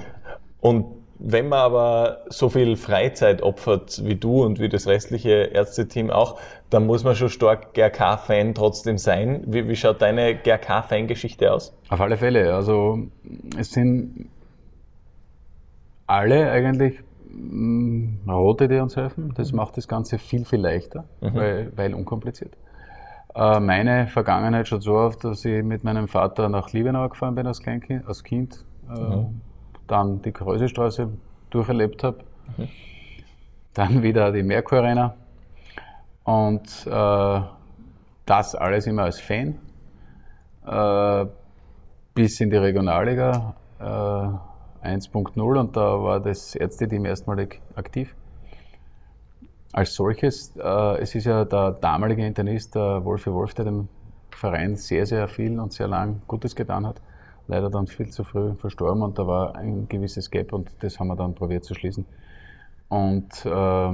Und 0.60 0.86
wenn 1.24 1.48
man 1.48 1.60
aber 1.60 2.24
so 2.28 2.48
viel 2.48 2.76
Freizeit 2.76 3.42
opfert 3.42 4.04
wie 4.04 4.16
du 4.16 4.42
und 4.42 4.58
wie 4.58 4.68
das 4.68 4.88
restliche 4.88 5.30
Ärzteteam 5.30 6.10
auch, 6.10 6.40
dann 6.68 6.86
muss 6.86 7.04
man 7.04 7.14
schon 7.14 7.28
stark 7.28 7.74
GRK-Fan 7.74 8.54
trotzdem 8.54 8.98
sein. 8.98 9.44
Wie, 9.46 9.68
wie 9.68 9.76
schaut 9.76 10.02
deine 10.02 10.34
GRK-Fan-Geschichte 10.34 11.52
aus? 11.52 11.76
Auf 11.88 12.00
alle 12.00 12.16
Fälle. 12.16 12.54
Also 12.54 12.98
es 13.56 13.70
sind 13.70 14.30
alle 16.08 16.50
eigentlich 16.50 16.98
Rote, 18.28 18.68
die 18.68 18.78
uns 18.78 18.96
helfen. 18.96 19.32
Das 19.34 19.52
mhm. 19.52 19.58
macht 19.58 19.76
das 19.76 19.88
Ganze 19.88 20.18
viel, 20.18 20.44
viel 20.44 20.60
leichter, 20.60 21.04
mhm. 21.20 21.34
weil, 21.34 21.72
weil 21.76 21.94
unkompliziert. 21.94 22.56
Äh, 23.34 23.60
meine 23.60 24.06
Vergangenheit 24.06 24.68
schaut 24.68 24.82
so 24.82 24.96
auf, 24.96 25.16
dass 25.16 25.44
ich 25.44 25.62
mit 25.62 25.84
meinem 25.84 26.08
Vater 26.08 26.48
nach 26.48 26.72
Liebenau 26.72 27.08
gefahren 27.08 27.34
bin 27.34 27.46
als 27.46 27.60
Kleinkind, 27.60 28.06
als 28.06 28.24
Kind, 28.24 28.64
äh, 28.90 28.98
mhm. 28.98 29.40
dann 29.86 30.22
die 30.22 30.32
Kreusestraße 30.32 31.08
durcherlebt 31.50 32.04
habe, 32.04 32.18
mhm. 32.56 32.68
dann 33.74 34.02
wieder 34.02 34.32
die 34.32 34.42
Merkur 34.42 34.78
Arena 34.78 35.14
und 36.24 36.86
äh, 36.86 37.40
das 38.26 38.54
alles 38.54 38.86
immer 38.86 39.02
als 39.02 39.20
Fan 39.20 39.58
äh, 40.66 41.26
bis 42.14 42.40
in 42.40 42.50
die 42.50 42.56
Regionalliga 42.56 43.54
äh, 43.80 44.51
1.0 44.82 45.60
und 45.60 45.76
da 45.76 46.02
war 46.02 46.20
das 46.20 46.54
Ärzteteam 46.54 47.04
erstmalig 47.04 47.60
aktiv. 47.74 48.14
Als 49.72 49.94
solches, 49.94 50.54
äh, 50.56 51.00
es 51.00 51.14
ist 51.14 51.24
ja 51.24 51.44
der 51.44 51.72
damalige 51.72 52.26
Internist, 52.26 52.74
der 52.74 53.04
Wolfi 53.04 53.32
Wolf, 53.32 53.54
der 53.54 53.64
dem 53.64 53.88
Verein 54.30 54.76
sehr, 54.76 55.06
sehr 55.06 55.28
viel 55.28 55.58
und 55.58 55.72
sehr 55.72 55.88
lang 55.88 56.22
Gutes 56.26 56.54
getan 56.54 56.86
hat. 56.86 57.00
Leider 57.46 57.70
dann 57.70 57.86
viel 57.86 58.10
zu 58.10 58.24
früh 58.24 58.54
verstorben 58.54 59.02
und 59.02 59.18
da 59.18 59.26
war 59.26 59.56
ein 59.56 59.88
gewisses 59.88 60.30
Gap 60.30 60.52
und 60.52 60.70
das 60.80 60.98
haben 61.00 61.08
wir 61.08 61.16
dann 61.16 61.34
probiert 61.34 61.64
zu 61.64 61.74
schließen. 61.74 62.06
Und 62.88 63.46
äh, 63.46 63.92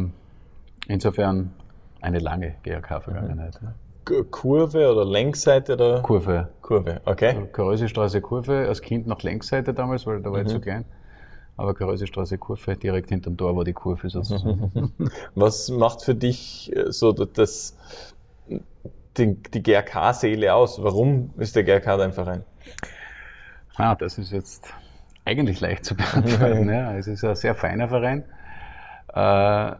insofern 0.88 1.52
eine 2.00 2.18
lange 2.18 2.56
GRK-Vergangenheit. 2.62 3.60
Mhm. 3.62 3.87
Kurve 4.30 4.90
oder 4.90 5.04
Längsseite? 5.04 5.74
Oder? 5.74 6.02
Kurve. 6.02 6.48
Kurve, 6.62 7.00
okay. 7.04 7.28
Also 7.28 7.46
Karösestraße 7.46 8.20
Kurve, 8.20 8.66
als 8.68 8.82
Kind 8.82 9.06
noch 9.06 9.22
Längsseite 9.22 9.74
damals, 9.74 10.06
weil 10.06 10.20
da 10.20 10.30
war 10.30 10.40
mhm. 10.40 10.46
ich 10.46 10.52
zu 10.52 10.60
klein. 10.60 10.84
Aber 11.56 11.74
Karösestraße 11.74 12.38
Kurve, 12.38 12.76
direkt 12.76 13.08
hinterm 13.08 13.36
Tor 13.36 13.56
war 13.56 13.64
die 13.64 13.72
Kurve 13.72 14.08
sozusagen. 14.10 14.92
Was 15.34 15.68
macht 15.70 16.02
für 16.02 16.14
dich 16.14 16.74
äh, 16.74 16.92
so 16.92 17.12
das, 17.12 17.76
die, 19.16 19.34
die 19.34 19.62
GRK-Seele 19.62 20.54
aus? 20.54 20.82
Warum 20.82 21.30
ist 21.36 21.56
der 21.56 21.64
GRK 21.64 21.96
dein 21.96 22.12
Verein? 22.12 22.44
Ah, 23.76 23.94
das 23.94 24.18
ist 24.18 24.32
jetzt 24.32 24.72
eigentlich 25.24 25.60
leicht 25.60 25.84
zu 25.84 25.94
beantworten. 25.96 26.68
ja. 26.72 26.96
Es 26.96 27.06
ist 27.06 27.24
ein 27.24 27.34
sehr 27.34 27.54
feiner 27.54 27.88
Verein 27.88 28.24
äh, 29.14 29.72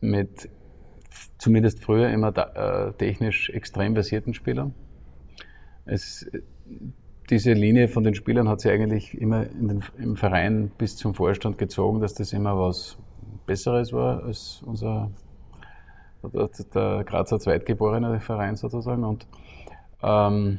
mit 0.00 0.48
zumindest 1.38 1.82
früher 1.82 2.10
immer 2.10 2.32
da, 2.32 2.88
äh, 2.88 2.92
technisch 2.92 3.50
extrem 3.50 3.94
versierten 3.94 4.34
Spielern. 4.34 4.74
Es, 5.84 6.30
diese 7.30 7.52
Linie 7.52 7.88
von 7.88 8.04
den 8.04 8.14
Spielern 8.14 8.48
hat 8.48 8.60
sich 8.60 8.70
eigentlich 8.70 9.18
immer 9.20 9.44
den, 9.44 9.82
im 9.98 10.16
Verein 10.16 10.70
bis 10.76 10.96
zum 10.96 11.14
Vorstand 11.14 11.58
gezogen, 11.58 12.00
dass 12.00 12.14
das 12.14 12.32
immer 12.32 12.58
was 12.58 12.98
Besseres 13.46 13.92
war 13.92 14.24
als 14.24 14.62
unser 14.64 15.10
der 16.74 17.04
Grazer 17.04 17.38
zweitgeborene 17.38 18.20
Verein 18.20 18.56
sozusagen. 18.56 19.04
Und 19.04 19.26
ähm, 20.02 20.58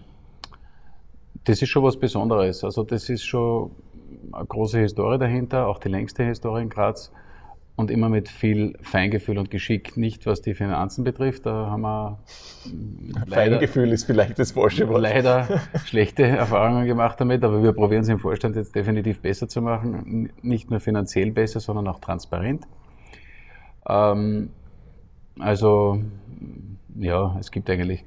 das 1.43 1.61
ist 1.61 1.69
schon 1.69 1.83
was 1.83 1.97
Besonderes. 1.97 2.63
Also 2.63 2.83
das 2.83 3.09
ist 3.09 3.23
schon 3.23 3.71
eine 4.31 4.45
große 4.45 4.79
Historie 4.79 5.17
dahinter, 5.17 5.67
auch 5.67 5.79
die 5.79 5.89
längste 5.89 6.23
Historie 6.23 6.63
in 6.63 6.69
Graz. 6.69 7.11
Und 7.75 7.89
immer 7.89 8.09
mit 8.09 8.29
viel 8.29 8.77
Feingefühl 8.81 9.37
und 9.37 9.49
Geschick, 9.49 9.97
nicht 9.97 10.25
was 10.25 10.41
die 10.41 10.53
Finanzen 10.53 11.03
betrifft. 11.03 11.45
Da 11.45 11.67
haben 11.67 11.81
wir 11.81 12.19
leider, 13.25 13.51
Feingefühl 13.53 13.91
ist 13.91 14.03
vielleicht 14.03 14.37
das 14.39 14.51
falsche 14.51 14.87
Wort. 14.89 15.01
Leider 15.01 15.61
schlechte 15.85 16.23
Erfahrungen 16.23 16.85
gemacht 16.85 17.19
damit, 17.19 17.43
aber 17.43 17.63
wir 17.63 17.71
probieren 17.71 18.01
es 18.01 18.09
im 18.09 18.19
Vorstand 18.19 18.55
jetzt 18.55 18.75
definitiv 18.75 19.19
besser 19.21 19.47
zu 19.47 19.61
machen. 19.61 20.31
Nicht 20.41 20.69
nur 20.69 20.79
finanziell 20.79 21.31
besser, 21.31 21.59
sondern 21.59 21.87
auch 21.87 21.99
transparent. 21.99 22.67
Ähm, 23.87 24.51
also, 25.39 26.01
ja, 26.95 27.35
es 27.39 27.51
gibt 27.51 27.69
eigentlich 27.69 28.03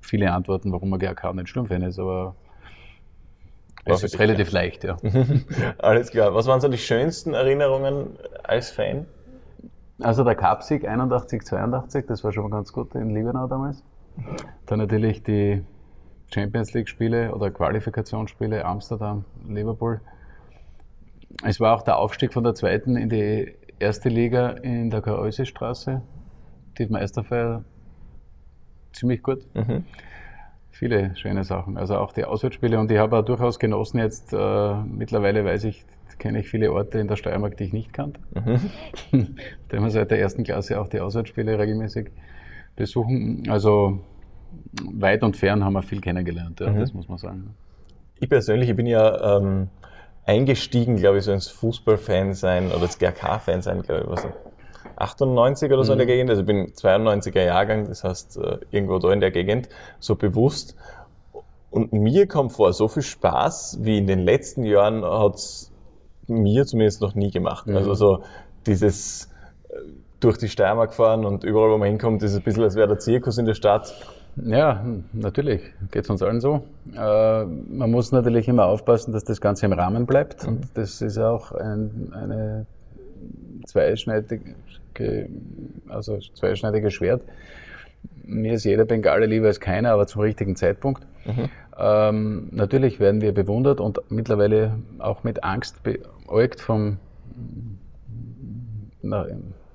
viele 0.00 0.32
Antworten, 0.32 0.72
warum 0.72 0.90
man 0.90 0.98
GAK 0.98 1.34
nicht 1.34 1.50
Sturmfan 1.50 1.82
ist, 1.82 1.98
aber 1.98 2.34
es 3.84 4.02
ist 4.02 4.18
relativ 4.18 4.50
klar. 4.50 4.62
leicht, 4.62 4.84
ja. 4.84 4.96
Alles 5.78 6.10
klar. 6.10 6.34
Was 6.34 6.46
waren 6.46 6.60
so 6.60 6.68
die 6.68 6.78
schönsten 6.78 7.34
Erinnerungen 7.34 8.18
als 8.42 8.70
Fan? 8.70 9.06
Also 10.00 10.24
der 10.24 10.34
Cupsieg 10.34 10.86
81, 10.86 11.42
82, 11.42 12.06
das 12.06 12.24
war 12.24 12.32
schon 12.32 12.44
mal 12.44 12.56
ganz 12.56 12.72
gut 12.72 12.94
in 12.94 13.10
Liebenau 13.10 13.46
damals. 13.46 13.82
Dann 14.66 14.78
natürlich 14.78 15.22
die 15.22 15.62
Champions 16.32 16.72
League 16.72 16.88
Spiele 16.88 17.34
oder 17.34 17.50
Qualifikationsspiele 17.50 18.64
Amsterdam, 18.64 19.24
Liverpool. 19.46 20.00
Es 21.44 21.60
war 21.60 21.76
auch 21.76 21.82
der 21.82 21.98
Aufstieg 21.98 22.32
von 22.32 22.44
der 22.44 22.54
zweiten 22.54 22.96
in 22.96 23.08
die 23.08 23.54
erste 23.78 24.08
Liga 24.08 24.50
in 24.50 24.90
der 24.90 25.02
Karolsestraße. 25.02 26.02
Die 26.78 26.86
Meisterfeier 26.86 27.64
ziemlich 28.92 29.22
gut. 29.22 29.46
Mhm 29.54 29.84
viele 30.80 31.14
schöne 31.14 31.44
Sachen. 31.44 31.76
Also 31.76 31.96
auch 31.98 32.12
die 32.12 32.24
Auswärtsspiele 32.24 32.80
und 32.80 32.90
ich 32.90 32.96
habe 32.96 33.18
auch 33.18 33.24
durchaus 33.24 33.58
genossen 33.58 33.98
jetzt, 33.98 34.32
äh, 34.32 34.74
mittlerweile 34.82 35.44
weiß 35.44 35.64
ich, 35.64 35.84
kenne 36.18 36.40
ich 36.40 36.48
viele 36.48 36.72
Orte 36.72 36.98
in 36.98 37.06
der 37.06 37.16
Steiermark, 37.16 37.58
die 37.58 37.64
ich 37.64 37.74
nicht 37.74 37.92
kannte. 37.92 38.18
Mhm. 38.34 38.70
da 39.68 39.76
haben 39.76 39.84
wir 39.84 39.90
seit 39.90 40.10
der 40.10 40.18
ersten 40.18 40.42
Klasse 40.42 40.80
auch 40.80 40.88
die 40.88 41.00
Auswärtsspiele 41.00 41.58
regelmäßig 41.58 42.10
besuchen. 42.76 43.46
Also 43.50 44.00
weit 44.82 45.22
und 45.22 45.36
fern 45.36 45.64
haben 45.64 45.74
wir 45.74 45.82
viel 45.82 46.00
kennengelernt, 46.00 46.60
ja, 46.60 46.70
mhm. 46.70 46.80
das 46.80 46.94
muss 46.94 47.08
man 47.08 47.18
sagen. 47.18 47.54
Ich 48.18 48.30
persönlich, 48.30 48.70
ich 48.70 48.76
bin 48.76 48.86
ja 48.86 49.36
ähm, 49.36 49.68
eingestiegen, 50.24 50.96
glaube 50.96 51.18
ich, 51.18 51.24
so 51.24 51.32
ins 51.32 51.48
Fußballfan 51.48 52.32
sein 52.32 52.68
oder 52.68 52.84
ins 52.84 52.98
GRK-Fan 52.98 53.60
sein, 53.60 53.82
glaube 53.82 54.04
ich, 54.04 54.08
was 54.08 54.26
98 54.96 55.72
oder 55.72 55.84
so 55.84 55.94
mhm. 55.94 56.00
in 56.00 56.06
der 56.06 56.06
mhm. 56.06 56.18
Gegend. 56.18 56.30
Also 56.30 56.42
ich 56.42 56.46
bin 56.46 56.66
92er 56.72 57.44
Jahrgang, 57.44 57.88
das 57.88 58.04
heißt 58.04 58.36
äh, 58.38 58.58
irgendwo 58.70 58.98
da 58.98 59.12
in 59.12 59.20
der 59.20 59.30
Gegend, 59.30 59.68
so 59.98 60.16
bewusst. 60.16 60.76
Und 61.70 61.92
mir 61.92 62.26
kommt 62.26 62.52
vor, 62.52 62.72
so 62.72 62.88
viel 62.88 63.02
Spaß 63.02 63.78
wie 63.82 63.98
in 63.98 64.06
den 64.06 64.20
letzten 64.20 64.64
Jahren 64.64 65.04
hat 65.04 65.36
es 65.36 65.70
mir 66.26 66.66
zumindest 66.66 67.00
noch 67.00 67.14
nie 67.14 67.30
gemacht. 67.30 67.66
Mhm. 67.66 67.76
Also 67.76 67.94
so 67.94 68.22
dieses 68.66 69.28
äh, 69.68 69.76
durch 70.20 70.36
die 70.36 70.48
Steiermark 70.48 70.94
fahren 70.94 71.24
und 71.24 71.44
überall, 71.44 71.70
wo 71.70 71.78
man 71.78 71.88
hinkommt, 71.88 72.22
ist 72.22 72.32
es 72.32 72.38
ein 72.38 72.42
bisschen, 72.42 72.62
als 72.62 72.74
wäre 72.74 72.88
der 72.88 72.98
Zirkus 72.98 73.38
in 73.38 73.46
der 73.46 73.54
Stadt. 73.54 73.94
Ja, 74.36 74.84
natürlich, 75.12 75.62
geht 75.90 76.04
es 76.04 76.10
uns 76.10 76.22
allen 76.22 76.40
so. 76.40 76.62
Äh, 76.94 77.44
man 77.44 77.90
muss 77.90 78.12
natürlich 78.12 78.48
immer 78.48 78.66
aufpassen, 78.66 79.12
dass 79.12 79.24
das 79.24 79.40
Ganze 79.40 79.66
im 79.66 79.72
Rahmen 79.72 80.06
bleibt. 80.06 80.44
Mhm. 80.44 80.48
Und 80.48 80.68
das 80.74 81.02
ist 81.02 81.18
auch 81.18 81.52
ein, 81.52 82.12
eine 82.14 82.66
zweischneidige, 83.66 84.54
also 85.88 86.18
zweischneidiges 86.18 86.94
Schwert. 86.94 87.22
Mir 88.22 88.54
ist 88.54 88.64
jeder 88.64 88.84
Bengale 88.84 89.26
lieber 89.26 89.48
als 89.48 89.60
keiner, 89.60 89.92
aber 89.92 90.06
zum 90.06 90.22
richtigen 90.22 90.56
Zeitpunkt. 90.56 91.06
Mhm. 91.26 91.48
Ähm, 91.78 92.48
natürlich 92.52 93.00
werden 93.00 93.20
wir 93.20 93.32
bewundert 93.32 93.80
und 93.80 94.00
mittlerweile 94.10 94.78
auch 94.98 95.24
mit 95.24 95.44
Angst 95.44 95.82
beäugt 95.82 96.60
vom, 96.60 96.98
na, 99.02 99.26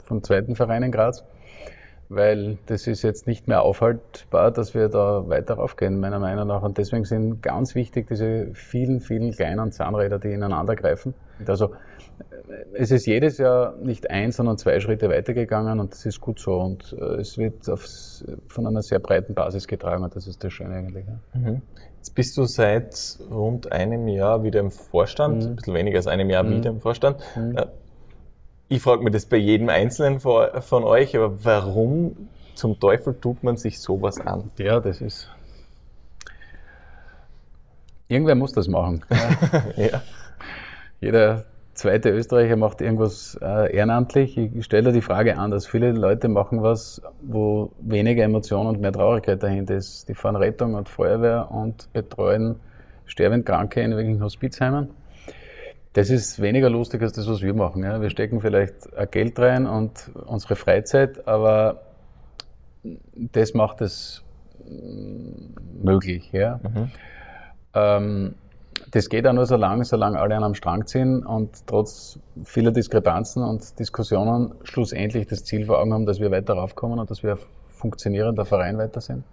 vom 0.04 0.24
zweiten 0.24 0.56
Verein 0.56 0.84
in 0.84 0.92
Graz, 0.92 1.26
weil 2.10 2.58
das 2.68 2.88
ist 2.88 3.02
jetzt 3.02 3.28
nicht 3.28 3.48
mehr 3.48 3.62
aufhaltbar, 3.64 4.52
dass 4.52 4.74
wir 4.74 4.90
da 4.90 5.28
weiter 5.28 5.56
raufgehen, 5.56 6.00
meiner 6.00 6.20
Meinung 6.20 6.48
nach. 6.48 6.62
Und 6.62 6.78
deswegen 6.78 7.06
sind 7.06 7.42
ganz 7.42 7.76
wichtig 7.76 8.08
diese 8.08 8.50
vielen, 8.54 9.00
vielen 9.00 9.32
kleinen 9.32 9.72
Zahnräder, 9.72 10.20
die 10.20 10.32
ineinander 10.32 10.76
greifen. 10.76 11.14
Also 11.48 11.72
es 12.74 12.92
ist 12.92 13.06
jedes 13.06 13.38
Jahr 13.38 13.76
nicht 13.82 14.10
ein, 14.10 14.32
sondern 14.32 14.58
zwei 14.58 14.80
Schritte 14.80 15.10
weitergegangen 15.10 15.80
und 15.80 15.94
das 15.94 16.06
ist 16.06 16.22
gut 16.22 16.40
so. 16.40 16.58
Und 16.58 16.96
äh, 17.00 17.16
es 17.16 17.38
wird 17.38 17.70
auf, 17.70 17.86
von 18.48 18.68
einer 18.68 18.82
sehr 18.82 19.00
breiten 19.00 19.34
Basis 19.34 19.68
getragen 19.68 20.04
und 20.04 20.16
das 20.16 20.28
ist 20.28 20.44
das 20.44 20.54
Schöne 20.54 20.76
eigentlich. 20.76 21.06
Mhm. 21.34 21.62
Jetzt 21.98 22.16
bist 22.16 22.38
du 22.38 22.44
seit 22.44 23.18
rund 23.32 23.72
einem 23.72 24.08
Jahr 24.08 24.44
wieder 24.44 24.60
im 24.60 24.72
Vorstand, 24.72 25.44
mhm. 25.44 25.50
ein 25.50 25.56
bisschen 25.56 25.74
weniger 25.74 25.98
als 25.98 26.08
einem 26.08 26.30
Jahr 26.30 26.44
mhm. 26.44 26.58
wieder 26.58 26.70
im 26.70 26.82
Vorstand. 26.82 27.18
Mhm. 27.36 27.58
Ich 28.68 28.82
frage 28.82 29.04
mich 29.04 29.14
das 29.14 29.26
bei 29.26 29.38
jedem 29.38 29.70
Einzelnen 29.70 30.20
von 30.20 30.84
euch, 30.84 31.16
aber 31.16 31.44
warum 31.44 32.30
zum 32.56 32.80
Teufel 32.80 33.14
tut 33.14 33.44
man 33.44 33.58
sich 33.58 33.80
sowas 33.80 34.20
an? 34.20 34.50
Ja, 34.58 34.80
das 34.80 35.02
ist. 35.02 35.30
Irgendwer 38.08 38.36
muss 38.36 38.54
das 38.54 38.68
machen. 38.68 39.04
Ja. 39.10 39.74
ja. 39.84 40.02
Jeder 41.02 41.46
zweite 41.76 42.10
Österreicher 42.10 42.56
macht 42.56 42.82
irgendwas 42.82 43.38
äh, 43.42 43.76
ehrenamtlich. 43.76 44.38
Ich 44.38 44.66
stelle 44.66 44.94
die 44.94 45.02
Frage 45.02 45.38
an, 45.38 45.52
dass 45.52 45.68
viele 45.68 45.92
Leute 45.92 46.30
machen 46.30 46.64
was, 46.64 47.02
wo 47.22 47.72
weniger 47.80 48.24
Emotion 48.24 48.66
und 48.68 48.80
mehr 48.80 48.94
Traurigkeit 48.94 49.44
dahinter 49.44 49.76
ist. 49.76 50.08
Die 50.08 50.16
fahren 50.16 50.36
Rettung 50.36 50.74
und 50.76 50.90
Feuerwehr 50.90 51.50
und 51.52 51.92
betreuen 51.94 52.56
sterbend 53.06 53.46
Kranke 53.46 53.82
in 53.82 53.92
irgendwelchen 53.92 54.24
Hospizheimen. 54.24 54.90
Das 55.96 56.10
ist 56.10 56.42
weniger 56.42 56.70
lustig 56.70 57.02
als 57.02 57.14
das, 57.14 57.26
was 57.30 57.42
wir 57.42 57.54
machen. 57.54 57.82
Ja. 57.82 58.02
Wir 58.02 58.10
stecken 58.10 58.42
vielleicht 58.42 58.90
Geld 59.12 59.40
rein 59.40 59.66
und 59.66 60.12
unsere 60.26 60.58
Freizeit, 60.58 61.26
aber 61.26 61.84
das 63.14 63.54
macht 63.54 63.80
es 63.80 64.22
möglich. 65.82 66.34
Ja. 66.34 66.60
Mhm. 66.62 66.92
Ähm, 67.74 68.36
das 68.92 69.08
geht 69.08 69.26
auch 69.26 69.32
nur 69.32 69.46
so 69.46 69.56
lange, 69.56 69.86
solange 69.86 70.20
alle 70.20 70.36
an 70.36 70.44
einem 70.44 70.54
Strang 70.54 70.86
ziehen 70.86 71.26
und 71.26 71.66
trotz 71.66 72.20
vieler 72.44 72.72
Diskrepanzen 72.72 73.42
und 73.42 73.80
Diskussionen 73.80 74.54
schlussendlich 74.64 75.28
das 75.28 75.46
Ziel 75.46 75.66
vor 75.66 75.80
Augen 75.80 75.94
haben, 75.94 76.06
dass 76.06 76.20
wir 76.20 76.30
weiter 76.30 76.56
raufkommen 76.56 77.00
und 77.00 77.10
dass 77.10 77.24
wir 77.24 77.36
ein 77.36 77.40
funktionierender 77.70 78.44
Verein 78.44 78.78
weiter 78.78 79.00
sind. 79.00 79.24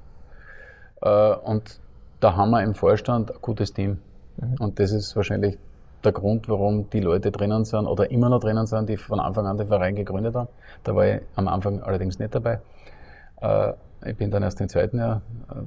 Äh, 1.01 1.35
und 1.35 1.81
da 2.21 2.37
haben 2.37 2.51
wir 2.51 2.63
im 2.63 2.75
Vorstand 2.77 3.33
ein 3.33 3.39
gutes 3.41 3.73
Team. 3.73 3.99
Mhm. 4.37 4.55
Und 4.61 4.79
das 4.79 4.93
ist 4.93 5.17
wahrscheinlich 5.17 5.59
der 6.05 6.13
Grund, 6.13 6.49
warum 6.49 6.91
die 6.91 7.01
Leute 7.01 7.31
drinnen 7.31 7.65
sind 7.65 7.87
oder 7.87 8.11
immer 8.11 8.29
noch 8.29 8.41
drinnen 8.41 8.67
sind, 8.67 8.89
die 8.89 8.97
von 8.97 9.21
Anfang 9.21 9.47
an 9.47 9.59
den 9.59 9.69
Verein 9.69 9.95
gegründet 9.95 10.35
haben. 10.35 10.49
Da 10.85 10.95
war 10.95 11.07
ich 11.07 11.21
am 11.37 11.49
Anfang 11.49 11.83
allerdings 11.83 12.19
nicht 12.19 12.35
dabei. 12.35 12.61
Äh, 13.41 13.73
ich 14.05 14.17
bin 14.17 14.31
dann 14.31 14.43
erst 14.43 14.61
im 14.61 14.69
zweiten 14.69 14.99
Jahr 14.99 15.23
äh, 15.51 15.63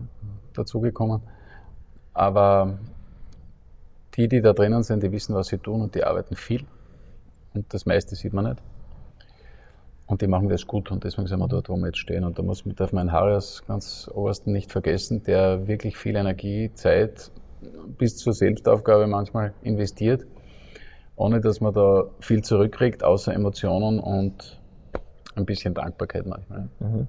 dazugekommen. 0.54 1.22
Aber 2.14 2.78
die, 4.16 4.28
die 4.28 4.42
da 4.42 4.54
drinnen 4.54 4.84
sind, 4.84 5.04
die 5.04 5.12
wissen, 5.12 5.36
was 5.36 5.48
sie 5.48 5.58
tun 5.58 5.82
und 5.82 5.96
die 5.96 6.04
arbeiten 6.04 6.36
viel. 6.36 6.66
Und 7.54 7.74
das 7.74 7.86
meiste 7.86 8.16
sieht 8.16 8.34
man 8.34 8.46
nicht. 8.46 8.62
Und 10.08 10.22
die 10.22 10.28
machen 10.28 10.50
das 10.50 10.68
gut 10.68 10.92
und 10.92 11.04
deswegen 11.04 11.28
sind 11.28 11.40
wir 11.40 11.48
dort, 11.48 11.68
wo 11.68 11.76
wir 11.78 11.88
jetzt 11.88 11.98
stehen. 11.98 12.24
Und 12.24 12.38
da 12.38 12.44
muss, 12.44 12.64
darf 12.76 12.94
man 12.94 13.12
Harris 13.12 13.64
ganz 13.68 14.10
obersten 14.14 14.52
nicht 14.52 14.72
vergessen, 14.72 15.24
der 15.24 15.68
wirklich 15.68 15.98
viel 15.98 16.16
Energie, 16.16 16.72
Zeit 16.76 17.32
bis 17.98 18.18
zur 18.18 18.34
Selbstaufgabe 18.34 19.08
manchmal 19.08 19.54
investiert, 19.62 20.26
ohne 21.16 21.42
dass 21.42 21.62
man 21.62 21.74
da 21.74 22.06
viel 22.20 22.44
zurückkriegt, 22.44 23.04
außer 23.04 23.34
Emotionen 23.34 24.00
und 24.00 24.60
ein 25.36 25.46
bisschen 25.46 25.74
Dankbarkeit 25.74 26.26
manchmal. 26.26 26.70
Mhm. 26.80 27.08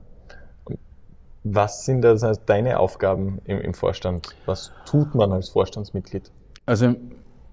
Was 1.49 1.85
sind 1.85 2.03
das 2.03 2.25
heißt, 2.25 2.43
deine 2.47 2.81
Aufgaben 2.81 3.41
im, 3.45 3.61
im 3.61 3.73
Vorstand? 3.73 4.35
Was 4.47 4.73
tut 4.85 5.15
man 5.15 5.31
als 5.31 5.51
Vorstandsmitglied? 5.51 6.33
Also 6.67 6.95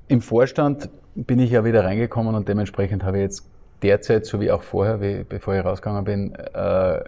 im 0.08 0.22
Vorstand 0.22 0.90
bin 1.14 1.38
ich 1.38 1.52
ja 1.52 1.64
wieder 1.64 1.84
reingekommen 1.84 2.34
und 2.34 2.48
dementsprechend 2.48 3.04
habe 3.04 3.18
ich 3.18 3.24
jetzt 3.24 3.50
derzeit, 3.84 4.26
so 4.26 4.42
wie 4.42 4.52
auch 4.52 4.64
vorher, 4.64 5.00
wie, 5.00 5.24
bevor 5.24 5.54
ich 5.56 5.64
rausgegangen 5.64 6.06
bin, 6.06 6.34
äh, 6.34 7.04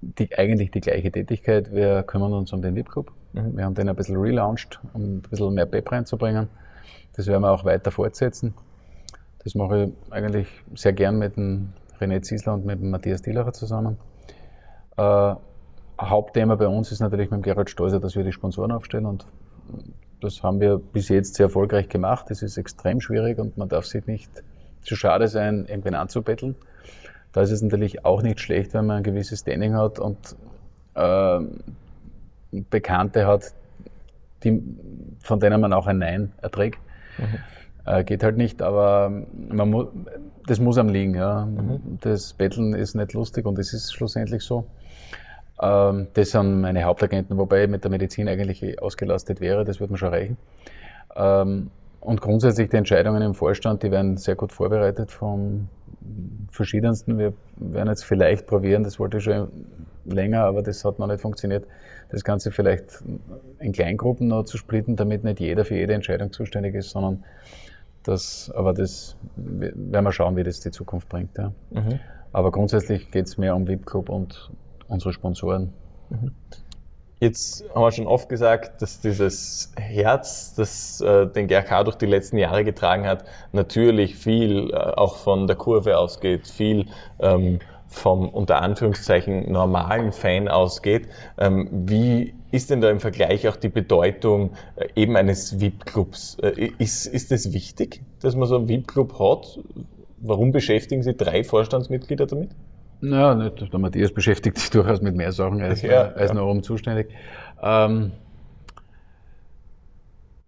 die, 0.00 0.36
eigentlich 0.38 0.70
die 0.70 0.80
gleiche 0.80 1.10
Tätigkeit. 1.10 1.72
Wir 1.72 2.02
kümmern 2.04 2.32
uns 2.32 2.52
um 2.52 2.62
den 2.62 2.76
VIP-Club. 2.76 3.10
Mhm. 3.32 3.56
Wir 3.56 3.64
haben 3.64 3.74
den 3.74 3.88
ein 3.88 3.96
bisschen 3.96 4.16
relaunched, 4.16 4.80
um 4.92 5.02
ein 5.02 5.20
bisschen 5.22 5.54
mehr 5.54 5.66
Pep 5.66 5.90
reinzubringen. 5.90 6.48
Das 7.16 7.26
werden 7.26 7.42
wir 7.42 7.50
auch 7.50 7.64
weiter 7.64 7.90
fortsetzen. 7.90 8.54
Das 9.42 9.54
mache 9.54 9.84
ich 9.84 10.12
eigentlich 10.12 10.48
sehr 10.74 10.92
gern 10.92 11.18
mit 11.18 11.36
dem 11.36 11.72
René 12.00 12.22
Ziesler 12.22 12.54
und 12.54 12.64
mit 12.64 12.80
dem 12.80 12.90
Matthias 12.90 13.22
Dielacher 13.22 13.52
zusammen. 13.52 13.96
Äh, 14.96 15.34
Hauptthema 16.00 16.54
bei 16.54 16.66
uns 16.66 16.92
ist 16.92 17.00
natürlich 17.00 17.30
mit 17.30 17.40
dem 17.40 17.42
Gerhard 17.42 17.70
Stolzer, 17.70 18.00
dass 18.00 18.16
wir 18.16 18.24
die 18.24 18.32
Sponsoren 18.32 18.72
aufstellen 18.72 19.06
und 19.06 19.26
das 20.20 20.42
haben 20.42 20.60
wir 20.60 20.78
bis 20.78 21.08
jetzt 21.08 21.34
sehr 21.34 21.44
erfolgreich 21.46 21.88
gemacht. 21.88 22.26
Das 22.28 22.42
ist 22.42 22.56
extrem 22.56 23.00
schwierig 23.00 23.38
und 23.38 23.56
man 23.56 23.68
darf 23.68 23.86
sich 23.86 24.06
nicht 24.06 24.30
zu 24.82 24.96
schade 24.96 25.28
sein, 25.28 25.66
irgendwen 25.66 25.94
anzubetteln. 25.94 26.56
Da 27.32 27.42
ist 27.42 27.50
es 27.50 27.62
natürlich 27.62 28.04
auch 28.04 28.22
nicht 28.22 28.40
schlecht, 28.40 28.74
wenn 28.74 28.86
man 28.86 28.98
ein 28.98 29.02
gewisses 29.02 29.40
Standing 29.40 29.74
hat 29.74 29.98
und 29.98 30.36
äh, 30.94 31.40
Bekannte 32.52 33.26
hat, 33.26 33.54
die, 34.44 34.62
von 35.22 35.40
denen 35.40 35.60
man 35.60 35.72
auch 35.72 35.86
ein 35.86 35.98
Nein 35.98 36.32
erträgt. 36.40 36.78
Mhm. 37.18 37.38
Äh, 37.86 38.04
geht 38.04 38.22
halt 38.22 38.36
nicht, 38.36 38.62
aber 38.62 39.10
man 39.48 39.70
mu 39.70 39.86
das 40.46 40.58
muss 40.58 40.78
am 40.78 40.88
liegen. 40.88 41.14
Ja. 41.14 41.46
Mhm. 41.46 41.98
Das 42.00 42.32
Betteln 42.32 42.74
ist 42.74 42.94
nicht 42.94 43.12
lustig 43.12 43.46
und 43.46 43.58
es 43.58 43.72
ist 43.72 43.92
schlussendlich 43.92 44.42
so. 44.42 44.66
Ähm, 45.60 46.08
das 46.14 46.30
sind 46.30 46.60
meine 46.60 46.84
Hauptagenten, 46.84 47.36
wobei 47.38 47.64
ich 47.64 47.70
mit 47.70 47.84
der 47.84 47.90
Medizin 47.90 48.28
eigentlich 48.28 48.80
ausgelastet 48.82 49.40
wäre, 49.40 49.64
das 49.64 49.80
wird 49.80 49.90
mir 49.90 49.98
schon 49.98 50.08
reichen. 50.08 50.36
Ähm, 51.14 51.70
und 52.00 52.20
grundsätzlich 52.22 52.70
die 52.70 52.76
Entscheidungen 52.76 53.22
im 53.22 53.34
Vorstand, 53.34 53.82
die 53.82 53.90
werden 53.90 54.16
sehr 54.16 54.34
gut 54.34 54.52
vorbereitet 54.52 55.10
vom 55.10 55.68
verschiedensten. 56.50 57.18
Wir 57.18 57.34
werden 57.56 57.88
jetzt 57.88 58.04
vielleicht 58.04 58.46
probieren, 58.46 58.84
das 58.84 58.98
wollte 58.98 59.18
ich 59.18 59.24
schon 59.24 59.48
länger, 60.12 60.44
aber 60.44 60.62
das 60.62 60.84
hat 60.84 60.98
noch 60.98 61.06
nicht 61.06 61.20
funktioniert, 61.20 61.66
das 62.10 62.24
Ganze 62.24 62.50
vielleicht 62.50 63.02
in 63.58 63.72
Kleingruppen 63.72 64.28
noch 64.28 64.44
zu 64.44 64.58
splitten, 64.58 64.96
damit 64.96 65.24
nicht 65.24 65.40
jeder 65.40 65.64
für 65.64 65.76
jede 65.76 65.94
Entscheidung 65.94 66.32
zuständig 66.32 66.74
ist, 66.74 66.90
sondern 66.90 67.24
das, 68.02 68.50
aber 68.54 68.72
das 68.72 69.16
werden 69.36 70.04
wir 70.04 70.12
schauen, 70.12 70.36
wie 70.36 70.42
das 70.42 70.60
die 70.60 70.70
Zukunft 70.70 71.08
bringt. 71.08 71.36
Ja. 71.36 71.52
Mhm. 71.70 72.00
Aber 72.32 72.50
grundsätzlich 72.50 73.10
geht 73.10 73.26
es 73.26 73.38
mehr 73.38 73.54
um 73.54 73.66
VIP-Club 73.66 74.08
und 74.08 74.50
unsere 74.88 75.12
Sponsoren. 75.12 75.72
Mhm. 76.08 76.32
Jetzt 77.20 77.64
haben 77.74 77.82
wir 77.82 77.92
schon 77.92 78.06
oft 78.06 78.30
gesagt, 78.30 78.80
dass 78.80 79.00
dieses 79.00 79.72
Herz, 79.76 80.54
das 80.54 81.02
äh, 81.02 81.26
den 81.26 81.48
GRK 81.48 81.84
durch 81.84 81.96
die 81.96 82.06
letzten 82.06 82.38
Jahre 82.38 82.64
getragen 82.64 83.06
hat, 83.06 83.24
natürlich 83.52 84.16
viel 84.16 84.70
äh, 84.70 84.74
auch 84.74 85.16
von 85.16 85.46
der 85.46 85.56
Kurve 85.56 85.98
ausgeht, 85.98 86.46
viel 86.46 86.86
ähm, 87.18 87.58
vom 87.90 88.28
unter 88.28 88.62
Anführungszeichen 88.62 89.50
normalen 89.50 90.12
Fan 90.12 90.48
ausgeht. 90.48 91.08
Ähm, 91.38 91.68
wie 91.72 92.34
ist 92.52 92.70
denn 92.70 92.80
da 92.80 92.88
im 92.90 93.00
Vergleich 93.00 93.48
auch 93.48 93.56
die 93.56 93.68
Bedeutung 93.68 94.52
äh, 94.76 94.88
eben 94.94 95.16
eines 95.16 95.60
VIP-Clubs? 95.60 96.38
Äh, 96.42 96.70
ist, 96.78 97.06
ist 97.06 97.32
es 97.32 97.52
wichtig, 97.52 98.00
dass 98.20 98.36
man 98.36 98.48
so 98.48 98.56
einen 98.56 98.68
VIP-Club 98.68 99.18
hat? 99.18 99.58
Warum 100.18 100.52
beschäftigen 100.52 101.02
Sie 101.02 101.14
drei 101.14 101.44
Vorstandsmitglieder 101.44 102.26
damit? 102.26 102.50
Naja, 103.00 103.34
nicht, 103.34 103.72
der 103.72 103.78
Matthias 103.78 104.12
beschäftigt 104.12 104.58
sich 104.58 104.70
durchaus 104.70 105.00
mit 105.00 105.16
mehr 105.16 105.32
Sachen, 105.32 105.60
ist, 105.60 105.82
ja, 105.82 105.90
er 105.90 106.16
ist 106.16 106.30
ja. 106.30 106.34
noch 106.34 106.48
oben 106.48 106.62
zuständig. 106.62 107.08
Ähm, 107.60 108.12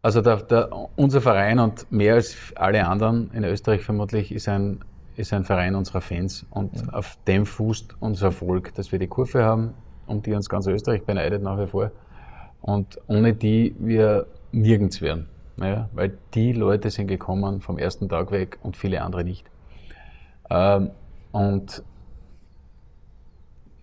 also 0.02 0.20
der, 0.20 0.37
der, 0.42 0.70
unser 0.96 1.20
Verein 1.20 1.61
und 1.61 1.90
mehr 1.90 2.14
als 2.14 2.37
alle 2.57 2.87
anderen 2.87 3.31
in 3.33 3.44
Österreich 3.44 3.83
vermutlich 3.83 4.33
ist 4.33 4.48
ein, 4.48 4.85
ist 5.16 5.33
ein 5.33 5.44
Verein 5.44 5.75
unserer 5.75 6.01
Fans 6.01 6.46
und 6.51 6.75
ja. 6.77 6.92
auf 6.92 7.18
dem 7.27 7.46
fußt 7.46 7.96
unser 8.01 8.27
Erfolg, 8.27 8.75
dass 8.75 8.92
wir 8.92 8.98
die 8.98 9.09
Kurve 9.09 9.44
haben, 9.44 9.75
um 10.07 10.22
die 10.22 10.33
uns 10.33 10.48
ganz 10.48 10.66
Österreich 10.66 11.05
beneidet 11.05 11.42
nach 11.42 11.59
wie 11.59 11.66
vor 11.66 11.90
und 12.61 12.98
ohne 13.09 13.35
die 13.35 13.75
wir 13.79 14.27
nirgends 14.53 15.01
wären. 15.01 15.29
Naja, 15.57 15.88
weil 15.92 16.16
die 16.35 16.53
Leute 16.53 16.90
sind 16.90 17.09
gekommen 17.09 17.61
vom 17.61 17.79
ersten 17.79 18.09
Tag 18.09 18.31
weg 18.31 18.59
und 18.62 18.77
viele 18.77 19.03
andere 19.03 19.25
nicht. 19.25 19.44
Ähm, 20.48 20.90
und 21.31 21.83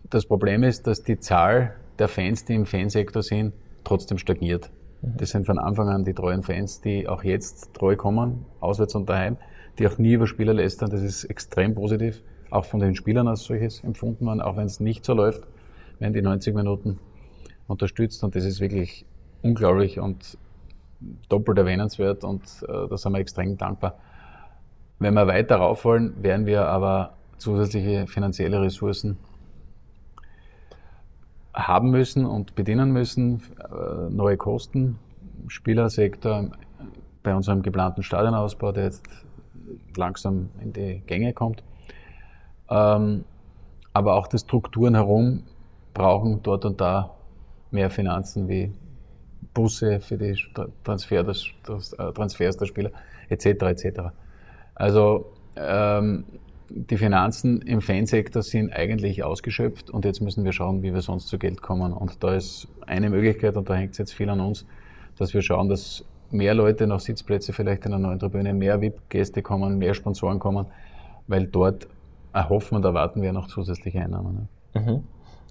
das 0.10 0.26
Problem 0.26 0.64
ist, 0.64 0.88
dass 0.88 1.04
die 1.04 1.20
Zahl 1.20 1.76
der 2.00 2.08
Fans, 2.08 2.46
die 2.46 2.56
im 2.56 2.66
Fansektor 2.66 3.22
sind, 3.22 3.54
trotzdem 3.84 4.18
stagniert. 4.18 4.72
Mhm. 5.02 5.18
Das 5.18 5.30
sind 5.30 5.46
von 5.46 5.60
Anfang 5.60 5.90
an 5.90 6.04
die 6.04 6.14
treuen 6.14 6.44
Fans, 6.44 6.82
die 6.82 7.08
auch 7.08 7.24
jetzt 7.24 7.74
treu 7.74 7.96
kommen, 7.96 8.46
auswärts 8.60 8.96
und 8.96 9.08
daheim, 9.08 9.38
die 9.80 9.88
auch 9.88 9.98
nie 9.98 10.14
über 10.14 10.28
Spieler 10.28 10.54
lästern. 10.54 10.90
Das 10.90 11.02
ist 11.02 11.24
extrem 11.24 11.74
positiv, 11.74 12.22
auch 12.52 12.66
von 12.66 12.80
den 12.80 12.96
Spielern 12.96 13.28
als 13.28 13.44
solches 13.44 13.84
empfunden 13.84 14.26
worden, 14.26 14.42
auch 14.42 14.58
wenn 14.58 14.66
es 14.66 14.80
nicht 14.80 15.06
so 15.06 15.14
läuft, 15.14 15.48
werden 16.00 16.14
die 16.14 16.22
90 16.22 16.54
Minuten 16.54 17.00
unterstützt 17.68 18.24
und 18.24 18.36
das 18.36 18.46
ist 18.46 18.60
wirklich 18.60 19.06
unglaublich 19.42 20.00
und 20.00 20.38
doppelt 21.30 21.58
erwähnenswert 21.58 22.24
und 22.24 22.44
äh, 22.68 22.88
da 22.90 22.98
sind 22.98 23.14
wir 23.14 23.20
extrem 23.20 23.58
dankbar. 23.58 23.98
Wenn 25.00 25.14
wir 25.14 25.28
weiter 25.28 25.58
rauf 25.58 25.86
wollen, 25.86 26.22
werden 26.22 26.46
wir 26.46 26.66
aber 26.66 27.14
zusätzliche 27.38 28.06
finanzielle 28.08 28.62
Ressourcen 28.62 29.18
haben 31.54 31.92
müssen 31.92 32.26
und 32.26 32.56
bedienen 32.56 32.92
müssen. 32.92 33.42
Äh, 33.60 34.10
neue 34.10 34.36
Kosten, 34.36 35.00
Spielersektor 35.48 36.52
bei 37.24 37.34
unserem 37.34 37.62
geplanten 37.62 38.04
Stadionausbau, 38.04 38.74
der 38.74 38.86
jetzt 38.86 39.08
langsam 39.96 40.50
in 40.62 40.74
die 40.74 41.02
Gänge 41.06 41.34
kommt. 41.34 41.64
Ähm, 42.70 43.26
aber 43.94 44.16
auch 44.16 44.28
die 44.28 44.38
Strukturen 44.38 44.96
herum 44.96 45.44
brauchen 45.94 46.42
dort 46.44 46.66
und 46.66 46.80
da 46.80 47.16
mehr 47.72 47.90
Finanzen 47.90 48.48
wie 48.48 48.72
Busse 49.54 50.00
für 50.00 50.18
die 50.18 50.36
Transfer 50.84 51.24
des, 51.24 51.52
äh, 51.98 52.12
Transfers 52.14 52.58
der 52.58 52.66
Spieler 52.66 52.92
etc. 53.30 53.46
etc. 53.46 54.00
Also 54.76 55.34
ähm, 55.56 56.26
die 56.70 56.98
Finanzen 56.98 57.62
im 57.64 57.82
Fansektor 57.82 58.44
sind 58.44 58.72
eigentlich 58.72 59.24
ausgeschöpft 59.24 59.90
und 59.90 60.06
jetzt 60.06 60.22
müssen 60.22 60.46
wir 60.46 60.52
schauen, 60.52 60.84
wie 60.84 60.94
wir 60.94 61.02
sonst 61.02 61.28
zu 61.28 61.40
Geld 61.40 61.62
kommen. 61.62 61.94
Und 61.94 62.24
da 62.24 62.36
ist 62.36 62.68
eine 62.86 63.10
Möglichkeit, 63.10 63.58
und 63.58 63.70
da 63.70 63.76
hängt 63.76 63.94
es 63.94 63.98
jetzt 63.98 64.14
viel 64.14 64.30
an 64.30 64.40
uns, 64.40 64.66
dass 65.18 65.34
wir 65.34 65.42
schauen, 65.42 65.68
dass 65.68 66.06
mehr 66.32 66.54
Leute 66.54 66.88
nach 66.88 67.00
Sitzplätze 67.00 67.54
vielleicht 67.54 67.86
in 67.86 67.92
der 67.92 68.00
neuen 68.00 68.20
Tribüne, 68.20 68.54
mehr 68.54 68.82
VIP-Gäste 68.82 69.42
kommen, 69.42 69.78
mehr 69.78 69.94
Sponsoren 69.94 70.40
kommen, 70.40 70.68
weil 71.28 71.48
dort 71.48 71.88
erhoffen 72.34 72.78
und 72.78 72.86
erwarten 72.86 73.22
wir 73.22 73.34
noch 73.34 73.48
zusätzliche 73.48 74.02
Einnahmen. 74.02 74.48
Mhm. 74.74 75.04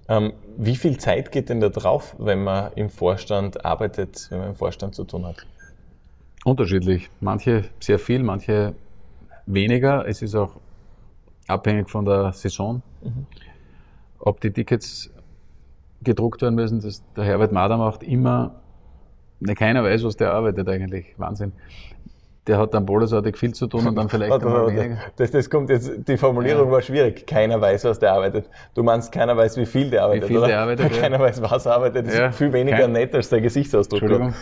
Ähm, 0.08 0.32
wie 0.56 0.76
viel 0.76 0.98
Zeit 0.98 1.32
geht 1.32 1.50
denn 1.50 1.60
da 1.60 1.68
drauf, 1.68 2.16
wenn 2.18 2.42
man 2.42 2.72
im 2.74 2.88
Vorstand 2.88 3.64
arbeitet, 3.64 4.28
wenn 4.30 4.38
man 4.38 4.48
im 4.48 4.54
Vorstand 4.54 4.94
zu 4.94 5.04
tun 5.04 5.26
hat? 5.26 5.46
Unterschiedlich. 6.44 7.10
Manche 7.20 7.64
sehr 7.80 7.98
viel, 7.98 8.22
manche 8.22 8.74
weniger. 9.44 10.06
Es 10.06 10.22
ist 10.22 10.34
auch 10.34 10.56
abhängig 11.46 11.90
von 11.90 12.04
der 12.04 12.32
Saison. 12.32 12.82
Mhm. 13.02 13.26
Ob 14.18 14.40
die 14.40 14.50
Tickets 14.50 15.10
gedruckt 16.02 16.42
werden 16.42 16.54
müssen, 16.54 16.80
das 16.80 17.02
der 17.16 17.24
Herbert 17.24 17.52
Mader 17.52 17.76
macht 17.76 18.02
immer, 18.02 18.54
ne, 19.40 19.54
keiner 19.54 19.84
weiß, 19.84 20.04
was 20.04 20.16
der 20.16 20.32
arbeitet 20.32 20.68
eigentlich. 20.68 21.14
Wahnsinn. 21.16 21.52
Der 22.46 22.58
hat 22.58 22.72
dann 22.72 22.86
bolosartig 22.86 23.36
viel 23.36 23.52
zu 23.52 23.66
tun 23.66 23.86
und 23.86 23.94
dann 23.94 24.08
vielleicht 24.08 24.30
warte, 24.30 24.46
warte, 24.46 24.74
weniger. 24.74 24.98
Das, 25.16 25.30
das 25.30 25.50
kommt 25.50 25.68
jetzt, 25.68 26.08
die 26.08 26.16
Formulierung 26.16 26.66
ja. 26.68 26.72
war 26.72 26.80
schwierig. 26.80 27.26
Keiner 27.26 27.60
weiß, 27.60 27.84
was 27.84 27.98
der 27.98 28.12
arbeitet. 28.12 28.48
Du 28.74 28.82
meinst, 28.82 29.12
keiner 29.12 29.36
weiß, 29.36 29.58
wie 29.58 29.66
viel 29.66 29.90
der 29.90 30.04
arbeitet, 30.04 30.24
wie 30.24 30.28
viel 30.28 30.38
oder? 30.38 30.46
Der 30.46 30.60
arbeitet, 30.60 30.92
keiner 31.00 31.18
ja. 31.18 31.22
weiß, 31.24 31.42
was 31.42 31.66
er 31.66 31.74
arbeitet. 31.74 32.06
Das 32.06 32.16
ja. 32.16 32.26
ist 32.28 32.38
viel 32.38 32.52
weniger 32.52 32.78
Kein, 32.78 32.92
nett 32.92 33.14
als 33.14 33.28
der 33.28 33.42
Gesichtsausdruck. 33.42 34.00
Entschuldigung. 34.00 34.34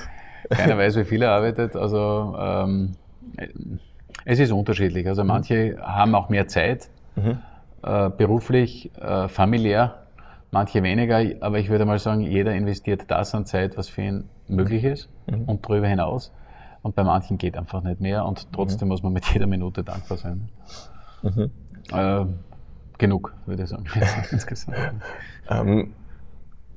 Keiner 0.51 0.79
weiß, 0.79 0.97
wie 0.97 1.05
viel 1.05 1.23
er 1.23 1.33
arbeitet. 1.33 1.75
Also, 1.75 2.37
ähm, 2.39 2.93
es 4.25 4.39
ist 4.39 4.53
unterschiedlich. 4.53 5.09
Also 5.09 5.25
manche 5.25 5.77
haben 5.81 6.15
auch 6.15 6.29
mehr 6.29 6.47
Zeit, 6.49 6.89
mhm. 7.17 7.39
äh, 7.83 8.11
beruflich, 8.11 8.91
äh, 9.01 9.29
familiär, 9.29 10.06
manche 10.51 10.83
weniger, 10.83 11.23
aber 11.41 11.59
ich 11.59 11.69
würde 11.69 11.85
mal 11.85 11.99
sagen, 11.99 12.21
jeder 12.21 12.55
investiert 12.55 13.05
das 13.09 13.35
an 13.35 13.47
Zeit, 13.47 13.77
was 13.77 13.89
für 13.89 14.03
ihn 14.03 14.29
möglich 14.49 14.85
ist 14.85 15.09
mhm. 15.27 15.45
und 15.45 15.65
darüber 15.65 15.87
hinaus. 15.87 16.33
Und 16.83 16.95
bei 16.95 17.03
manchen 17.03 17.37
geht 17.37 17.57
einfach 17.57 17.83
nicht 17.83 18.01
mehr 18.01 18.25
und 18.25 18.53
trotzdem 18.53 18.89
mhm. 18.89 18.93
muss 18.93 19.03
man 19.03 19.13
mit 19.13 19.27
jeder 19.33 19.47
Minute 19.47 19.83
dankbar 19.83 20.19
sein. 20.19 20.49
Mhm. 21.23 21.51
Äh, 21.93 22.27
genug, 22.99 23.35
würde 23.47 23.65
ich 23.65 23.69
sagen. 23.69 23.85
Ähm, 25.49 25.93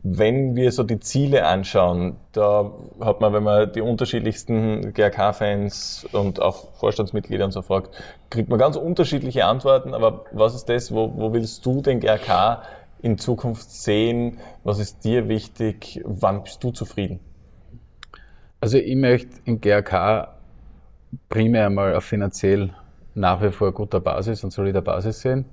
wenn 0.03 0.55
wir 0.55 0.71
so 0.71 0.83
die 0.83 0.99
Ziele 0.99 1.45
anschauen, 1.45 2.15
da 2.31 2.71
hat 3.01 3.19
man, 3.19 3.33
wenn 3.33 3.43
man 3.43 3.71
die 3.71 3.81
unterschiedlichsten 3.81 4.93
GRK-Fans 4.93 6.07
und 6.11 6.41
auch 6.41 6.73
Vorstandsmitglieder 6.75 7.45
und 7.45 7.51
so 7.51 7.61
fragt, 7.61 7.89
kriegt 8.29 8.49
man 8.49 8.59
ganz 8.59 8.77
unterschiedliche 8.77 9.45
Antworten. 9.45 9.93
Aber 9.93 10.25
was 10.31 10.55
ist 10.55 10.69
das, 10.69 10.93
wo, 10.93 11.13
wo 11.15 11.33
willst 11.33 11.65
du 11.65 11.81
den 11.81 11.99
GRK 11.99 12.61
in 13.01 13.17
Zukunft 13.17 13.69
sehen? 13.71 14.39
Was 14.63 14.79
ist 14.79 15.03
dir 15.03 15.27
wichtig? 15.29 16.01
Wann 16.05 16.43
bist 16.43 16.63
du 16.63 16.71
zufrieden? 16.71 17.19
Also 18.61 18.77
ich 18.77 18.95
möchte 18.95 19.39
in 19.45 19.61
GRK 19.61 20.35
primär 21.29 21.69
mal 21.69 21.95
auf 21.95 22.03
finanziell 22.03 22.73
nach 23.15 23.41
wie 23.41 23.51
vor 23.51 23.71
guter 23.71 23.99
Basis 23.99 24.43
und 24.43 24.51
solider 24.51 24.81
Basis 24.81 25.21
sehen. 25.21 25.45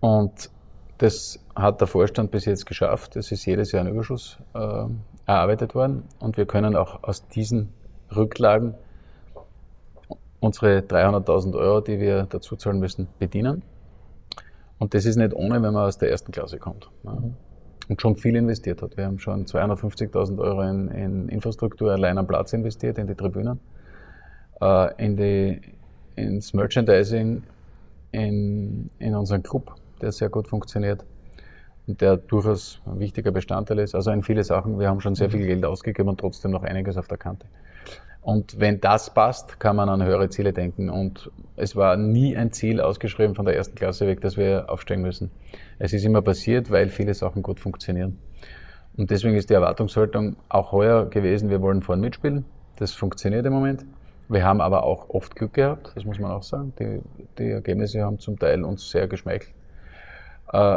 Und 0.00 0.50
das 0.98 1.38
hat 1.54 1.80
der 1.80 1.86
Vorstand 1.86 2.30
bis 2.30 2.44
jetzt 2.44 2.66
geschafft. 2.66 3.16
Es 3.16 3.30
ist 3.30 3.46
jedes 3.46 3.72
Jahr 3.72 3.84
ein 3.84 3.92
Überschuss 3.92 4.38
äh, 4.54 4.84
erarbeitet 5.26 5.74
worden 5.74 6.04
und 6.18 6.36
wir 6.36 6.46
können 6.46 6.76
auch 6.76 7.02
aus 7.02 7.26
diesen 7.28 7.72
Rücklagen 8.14 8.74
unsere 10.40 10.80
300.000 10.80 11.56
Euro, 11.56 11.80
die 11.80 11.98
wir 12.00 12.24
dazu 12.24 12.56
zahlen 12.56 12.78
müssen, 12.78 13.08
bedienen. 13.18 13.62
Und 14.78 14.94
das 14.94 15.04
ist 15.04 15.16
nicht 15.16 15.34
ohne, 15.34 15.62
wenn 15.62 15.72
man 15.72 15.86
aus 15.86 15.98
der 15.98 16.10
ersten 16.10 16.32
Klasse 16.32 16.58
kommt. 16.58 16.90
Ja. 17.04 17.18
Und 17.88 18.02
schon 18.02 18.16
viel 18.16 18.36
investiert 18.36 18.82
hat. 18.82 18.96
Wir 18.96 19.06
haben 19.06 19.18
schon 19.18 19.46
250.000 19.46 20.38
Euro 20.38 20.62
in, 20.62 20.88
in, 20.88 21.28
Infrastruktur 21.28 21.92
allein 21.92 22.18
am 22.18 22.26
Platz 22.26 22.52
investiert, 22.52 22.98
in 22.98 23.06
die 23.06 23.14
Tribünen, 23.14 23.58
äh, 24.60 25.04
in 25.04 25.16
die, 25.16 25.60
ins 26.16 26.52
Merchandising, 26.52 27.42
in, 28.12 28.90
in 28.98 29.14
unseren 29.14 29.42
Club 29.42 29.74
der 30.00 30.12
sehr 30.12 30.28
gut 30.28 30.48
funktioniert 30.48 31.04
und 31.86 32.00
der 32.00 32.16
durchaus 32.16 32.80
ein 32.86 33.00
wichtiger 33.00 33.30
Bestandteil 33.30 33.78
ist. 33.80 33.94
Also 33.94 34.10
in 34.10 34.22
viele 34.22 34.44
Sachen, 34.44 34.78
wir 34.78 34.88
haben 34.88 35.00
schon 35.00 35.14
sehr 35.14 35.30
viel 35.30 35.46
Geld 35.46 35.64
ausgegeben 35.64 36.08
und 36.08 36.20
trotzdem 36.20 36.50
noch 36.50 36.62
einiges 36.62 36.96
auf 36.96 37.08
der 37.08 37.18
Kante. 37.18 37.46
Und 38.28 38.60
wenn 38.60 38.78
das 38.78 39.08
passt, 39.14 39.58
kann 39.58 39.74
man 39.74 39.88
an 39.88 40.04
höhere 40.04 40.28
Ziele 40.28 40.52
denken. 40.52 40.90
Und 40.90 41.30
es 41.56 41.76
war 41.76 41.96
nie 41.96 42.36
ein 42.36 42.52
Ziel 42.52 42.78
ausgeschrieben 42.78 43.34
von 43.34 43.46
der 43.46 43.56
ersten 43.56 43.74
Klasse 43.74 44.06
weg, 44.06 44.20
dass 44.20 44.36
wir 44.36 44.66
aufsteigen 44.68 45.00
müssen. 45.00 45.30
Es 45.78 45.94
ist 45.94 46.04
immer 46.04 46.20
passiert, 46.20 46.70
weil 46.70 46.90
viele 46.90 47.14
Sachen 47.14 47.42
gut 47.42 47.58
funktionieren. 47.58 48.18
Und 48.98 49.10
deswegen 49.10 49.34
ist 49.34 49.48
die 49.48 49.54
Erwartungshaltung 49.54 50.36
auch 50.50 50.72
heuer 50.72 51.08
gewesen, 51.08 51.48
wir 51.48 51.62
wollen 51.62 51.80
vorne 51.80 52.02
mitspielen. 52.02 52.44
Das 52.76 52.92
funktioniert 52.92 53.46
im 53.46 53.54
Moment. 53.54 53.86
Wir 54.28 54.44
haben 54.44 54.60
aber 54.60 54.82
auch 54.82 55.08
oft 55.08 55.34
Glück 55.34 55.54
gehabt, 55.54 55.92
das 55.94 56.04
muss 56.04 56.18
man 56.18 56.30
auch 56.30 56.42
sagen. 56.42 56.74
Die, 56.78 57.00
die 57.38 57.48
Ergebnisse 57.48 58.02
haben 58.02 58.18
zum 58.18 58.38
Teil 58.38 58.62
uns 58.62 58.90
sehr 58.90 59.08
geschmeichelt. 59.08 59.54
Äh, 60.52 60.76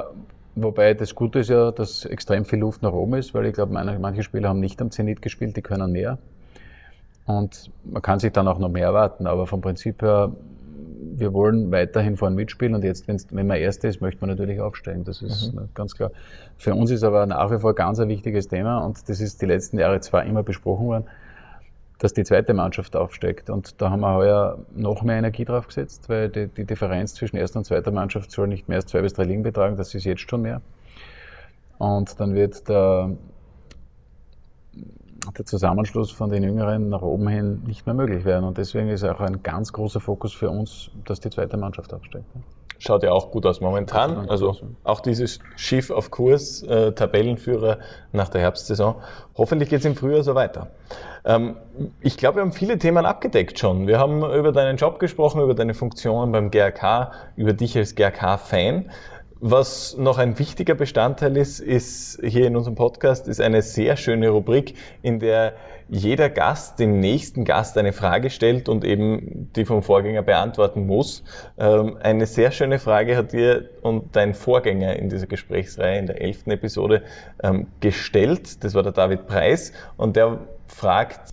wobei 0.55 0.93
das 0.93 1.15
Gute 1.15 1.39
ist 1.39 1.49
ja, 1.49 1.71
dass 1.71 2.05
extrem 2.05 2.45
viel 2.45 2.59
Luft 2.59 2.81
nach 2.81 2.93
oben 2.93 3.15
ist, 3.15 3.33
weil 3.33 3.45
ich 3.45 3.53
glaube, 3.53 3.73
manche 3.73 4.23
Spieler 4.23 4.47
haben 4.47 4.61
nicht 4.61 4.81
am 4.81 4.89
Zenit 4.89 5.21
gespielt, 5.21 5.57
die 5.57 5.61
können 5.61 5.91
mehr. 5.91 6.17
Und 7.25 7.71
man 7.83 8.01
kann 8.01 8.19
sich 8.19 8.31
dann 8.31 8.47
auch 8.47 8.59
noch 8.59 8.69
mehr 8.69 8.85
erwarten, 8.85 9.27
aber 9.27 9.47
vom 9.47 9.61
Prinzip 9.61 10.01
her, 10.01 10.31
wir 11.13 11.33
wollen 11.33 11.71
weiterhin 11.71 12.17
vorne 12.17 12.35
mitspielen 12.35 12.75
und 12.75 12.83
jetzt, 12.83 13.07
wenn 13.07 13.47
man 13.47 13.57
Erster 13.57 13.89
ist, 13.89 14.01
möchte 14.01 14.21
man 14.21 14.29
natürlich 14.29 14.59
aufsteigen. 14.59 15.03
Das 15.03 15.21
ist 15.21 15.53
mhm. 15.53 15.69
ganz 15.73 15.95
klar. 15.95 16.11
Für 16.57 16.73
uns 16.73 16.89
ist 16.91 17.03
aber 17.03 17.25
nach 17.25 17.51
wie 17.51 17.59
vor 17.59 17.75
ganz 17.75 17.99
ein 17.99 18.09
wichtiges 18.09 18.47
Thema 18.47 18.79
und 18.79 19.07
das 19.07 19.21
ist 19.21 19.41
die 19.41 19.45
letzten 19.45 19.77
Jahre 19.77 19.99
zwar 19.99 20.25
immer 20.25 20.43
besprochen 20.43 20.87
worden, 20.87 21.05
dass 21.99 22.13
die 22.13 22.23
zweite 22.23 22.55
Mannschaft 22.55 22.95
aufsteigt. 22.95 23.51
Und 23.51 23.79
da 23.79 23.91
haben 23.91 23.99
wir 23.99 24.15
heuer 24.15 24.57
noch 24.75 25.03
mehr 25.03 25.17
Energie 25.17 25.45
drauf 25.45 25.67
gesetzt, 25.67 26.09
weil 26.09 26.29
die, 26.29 26.47
die 26.47 26.65
Differenz 26.65 27.13
zwischen 27.13 27.37
erster 27.37 27.59
und 27.59 27.65
zweiter 27.65 27.91
Mannschaft 27.91 28.31
soll 28.31 28.47
nicht 28.47 28.67
mehr 28.67 28.77
als 28.77 28.87
zwei 28.87 29.01
bis 29.01 29.13
drei 29.13 29.23
Ligen 29.23 29.43
betragen, 29.43 29.75
das 29.75 29.93
ist 29.93 30.05
jetzt 30.05 30.27
schon 30.27 30.41
mehr. 30.41 30.61
Und 31.77 32.19
dann 32.19 32.33
wird 32.33 32.67
der, 32.67 33.11
der 35.37 35.45
Zusammenschluss 35.45 36.11
von 36.11 36.29
den 36.29 36.43
Jüngeren 36.43 36.89
nach 36.89 37.01
oben 37.01 37.27
hin 37.27 37.63
nicht 37.65 37.85
mehr 37.85 37.95
möglich 37.95 38.25
werden. 38.25 38.45
Und 38.45 38.57
deswegen 38.57 38.89
ist 38.89 39.03
auch 39.03 39.19
ein 39.19 39.43
ganz 39.43 39.71
großer 39.73 39.99
Fokus 39.99 40.33
für 40.33 40.49
uns, 40.49 40.89
dass 41.05 41.19
die 41.19 41.29
zweite 41.29 41.57
Mannschaft 41.57 41.93
aufsteigt. 41.93 42.25
Schaut 42.79 43.03
ja 43.03 43.11
auch 43.11 43.29
gut 43.29 43.45
aus 43.45 43.61
momentan. 43.61 44.27
Also 44.27 44.57
auch 44.83 45.01
dieses 45.01 45.39
Schiff 45.55 45.91
auf 45.91 46.09
Kurs, 46.09 46.63
äh, 46.63 46.93
Tabellenführer 46.93 47.77
nach 48.11 48.29
der 48.29 48.41
Herbstsaison. 48.41 48.95
Hoffentlich 49.37 49.69
geht 49.69 49.81
es 49.81 49.85
im 49.85 49.95
Frühjahr 49.95 50.23
so 50.23 50.33
weiter. 50.33 50.71
Ähm, 51.23 51.57
ich 51.99 52.17
glaube, 52.17 52.37
wir 52.37 52.41
haben 52.41 52.53
viele 52.53 52.79
Themen 52.79 53.05
abgedeckt 53.05 53.59
schon. 53.59 53.85
Wir 53.85 53.99
haben 53.99 54.23
über 54.23 54.51
deinen 54.51 54.77
Job 54.77 54.97
gesprochen, 54.97 55.41
über 55.41 55.53
deine 55.53 55.75
Funktionen 55.75 56.31
beim 56.31 56.49
GRK, 56.49 57.11
über 57.35 57.53
dich 57.53 57.77
als 57.77 57.93
GRK-Fan. 57.93 58.89
Was 59.43 59.97
noch 59.97 60.19
ein 60.19 60.37
wichtiger 60.37 60.75
Bestandteil 60.75 61.35
ist, 61.35 61.59
ist 61.59 62.19
hier 62.23 62.45
in 62.45 62.55
unserem 62.55 62.75
Podcast, 62.75 63.27
ist 63.27 63.41
eine 63.41 63.63
sehr 63.63 63.97
schöne 63.97 64.29
Rubrik, 64.29 64.75
in 65.01 65.17
der 65.17 65.55
jeder 65.89 66.29
Gast 66.29 66.77
dem 66.77 66.99
nächsten 66.99 67.43
Gast 67.43 67.75
eine 67.79 67.91
Frage 67.91 68.29
stellt 68.29 68.69
und 68.69 68.85
eben 68.85 69.51
die 69.55 69.65
vom 69.65 69.81
Vorgänger 69.81 70.21
beantworten 70.21 70.85
muss. 70.85 71.23
Ähm, 71.57 71.97
eine 71.97 72.27
sehr 72.27 72.51
schöne 72.51 72.77
Frage 72.77 73.17
hat 73.17 73.33
dir 73.33 73.67
und 73.81 74.15
dein 74.15 74.35
Vorgänger 74.35 74.97
in 74.97 75.09
dieser 75.09 75.25
Gesprächsreihe 75.25 75.97
in 75.97 76.05
der 76.05 76.21
elften 76.21 76.51
Episode 76.51 77.01
ähm, 77.41 77.65
gestellt. 77.79 78.63
Das 78.63 78.75
war 78.75 78.83
der 78.83 78.91
David 78.91 79.25
Preis 79.25 79.73
und 79.97 80.17
der 80.17 80.45
fragt. 80.67 81.31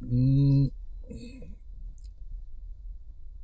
Hm. 0.00 0.72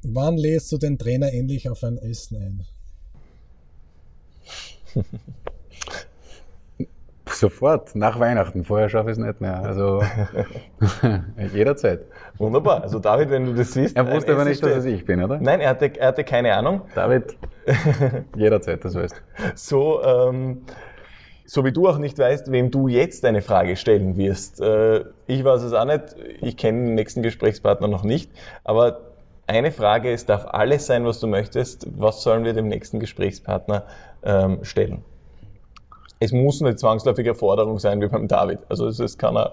Wann 0.02 0.36
lädst 0.36 0.72
du 0.72 0.76
den 0.76 0.98
Trainer 0.98 1.32
endlich 1.32 1.70
auf 1.70 1.84
ein 1.84 1.98
Essen 1.98 2.36
ein? 2.36 2.66
Sofort, 7.26 7.96
nach 7.96 8.20
Weihnachten. 8.20 8.64
Vorher 8.64 8.88
schaffe 8.88 9.10
ich 9.10 9.18
es 9.18 9.24
nicht 9.24 9.40
mehr. 9.40 9.60
Also 9.60 10.02
jederzeit. 11.52 12.00
Wunderbar. 12.38 12.82
Also 12.82 12.98
David, 12.98 13.30
wenn 13.30 13.46
du 13.46 13.54
das 13.54 13.72
siehst. 13.72 13.96
Er 13.96 14.10
wusste 14.10 14.32
aber 14.32 14.44
nicht, 14.44 14.62
dass 14.62 14.76
es 14.76 14.84
ich 14.84 15.04
bin, 15.04 15.22
oder? 15.22 15.38
Nein, 15.40 15.60
er 15.60 15.70
hatte, 15.70 15.98
er 15.98 16.08
hatte 16.08 16.24
keine 16.24 16.54
Ahnung. 16.54 16.82
David, 16.94 17.36
jederzeit, 18.36 18.84
das 18.84 18.94
weißt 18.94 19.22
So, 19.54 20.02
ähm, 20.02 20.62
so 21.46 21.64
wie 21.64 21.72
du 21.72 21.88
auch 21.88 21.98
nicht 21.98 22.18
weißt, 22.18 22.52
wem 22.52 22.70
du 22.70 22.88
jetzt 22.88 23.24
eine 23.24 23.42
Frage 23.42 23.76
stellen 23.76 24.16
wirst. 24.16 24.60
Äh, 24.60 25.04
ich 25.26 25.44
weiß 25.44 25.62
es 25.62 25.72
auch 25.72 25.86
nicht. 25.86 26.16
Ich 26.40 26.56
kenne 26.56 26.84
den 26.84 26.94
nächsten 26.94 27.22
Gesprächspartner 27.22 27.88
noch 27.88 28.04
nicht. 28.04 28.30
Aber 28.64 29.00
eine 29.46 29.72
Frage, 29.72 30.12
es 30.12 30.24
darf 30.24 30.46
alles 30.46 30.86
sein, 30.86 31.04
was 31.04 31.20
du 31.20 31.26
möchtest. 31.26 31.86
Was 31.98 32.22
sollen 32.22 32.44
wir 32.44 32.54
dem 32.54 32.68
nächsten 32.68 33.00
Gesprächspartner 33.00 33.84
ähm, 34.24 34.64
stellen? 34.64 35.04
Es 36.20 36.32
muss 36.32 36.62
eine 36.62 36.76
zwangsläufige 36.76 37.34
Forderung 37.34 37.78
sein 37.78 38.00
wie 38.00 38.08
beim 38.08 38.28
David. 38.28 38.60
Also 38.68 38.86
es 38.88 39.18
kann 39.18 39.36
auch 39.36 39.52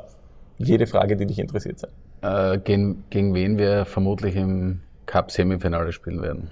jede 0.58 0.88
Frage, 0.88 1.18
die 1.18 1.26
dich 1.26 1.40
interessiert 1.40 1.80
sein. 1.80 1.92
Äh, 2.22 2.60
gegen, 2.60 3.04
gegen 3.10 3.34
wen 3.34 3.58
wir 3.58 3.86
vermutlich 3.86 4.36
im 4.36 4.82
Cup-Semifinale 5.06 5.92
spielen 5.92 6.22
werden? 6.22 6.52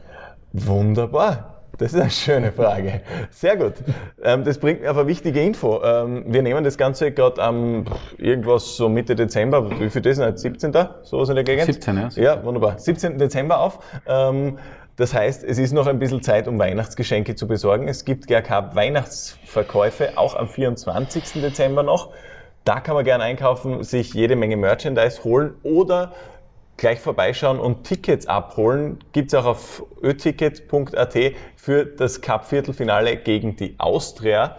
Wunderbar. 0.52 1.60
Das 1.78 1.94
ist 1.94 2.02
eine 2.02 2.10
schöne 2.10 2.52
Frage. 2.52 3.02
Sehr 3.30 3.56
gut. 3.56 3.76
Ähm, 4.22 4.44
das 4.44 4.58
bringt 4.58 4.82
mir 4.82 4.90
eine 4.90 5.08
wichtige 5.08 5.42
Info. 5.42 5.82
Ähm, 5.82 6.26
wir 6.28 6.42
nehmen 6.42 6.66
das 6.66 6.78
Ganze 6.78 7.12
gerade 7.12 7.42
am 7.42 7.86
irgendwas 8.18 8.76
so 8.76 8.90
Mitte 8.90 9.16
Dezember, 9.16 9.80
wie 9.80 9.90
viel 9.90 10.02
das 10.02 10.18
ist 10.18 10.40
17. 10.40 10.74
Sowas 11.04 11.30
in 11.30 11.36
der 11.36 11.46
Gegend? 11.46 11.66
17, 11.66 11.96
ja. 11.96 12.10
Ja, 12.16 12.44
wunderbar. 12.44 12.80
17. 12.80 13.18
Dezember 13.18 13.62
auf. 13.62 13.80
Das 15.00 15.14
heißt, 15.14 15.46
es 15.46 15.58
ist 15.60 15.72
noch 15.72 15.88
ein 15.88 15.98
bisschen 15.98 16.22
Zeit, 16.22 16.50
um 16.50 16.60
Weihnachtsgeschenke 16.60 17.34
zu 17.34 17.48
besorgen. 17.48 17.88
Es 17.88 18.04
gibt 18.04 18.28
GRK 18.28 18.76
Weihnachtsverkäufe, 18.76 20.18
auch 20.18 20.36
am 20.36 20.50
24. 20.50 21.42
Dezember 21.42 21.84
noch. 21.84 22.12
Da 22.66 22.82
kann 22.82 22.96
man 22.96 23.06
gerne 23.06 23.24
einkaufen, 23.24 23.82
sich 23.82 24.14
jede 24.14 24.36
Menge 24.36 24.58
Merchandise 24.58 25.24
holen 25.24 25.54
oder 25.64 26.12
gleich 26.76 27.00
vorbeischauen 27.00 27.60
und 27.60 27.86
Tickets 27.86 28.28
abholen. 28.28 29.00
Gibt 29.14 29.32
es 29.32 29.40
auch 29.40 29.46
auf 29.46 29.86
öticket.at 30.04 31.18
für 31.56 31.86
das 31.86 32.20
Cup-Viertelfinale 32.20 33.16
gegen 33.16 33.56
die 33.56 33.76
Austria. 33.78 34.58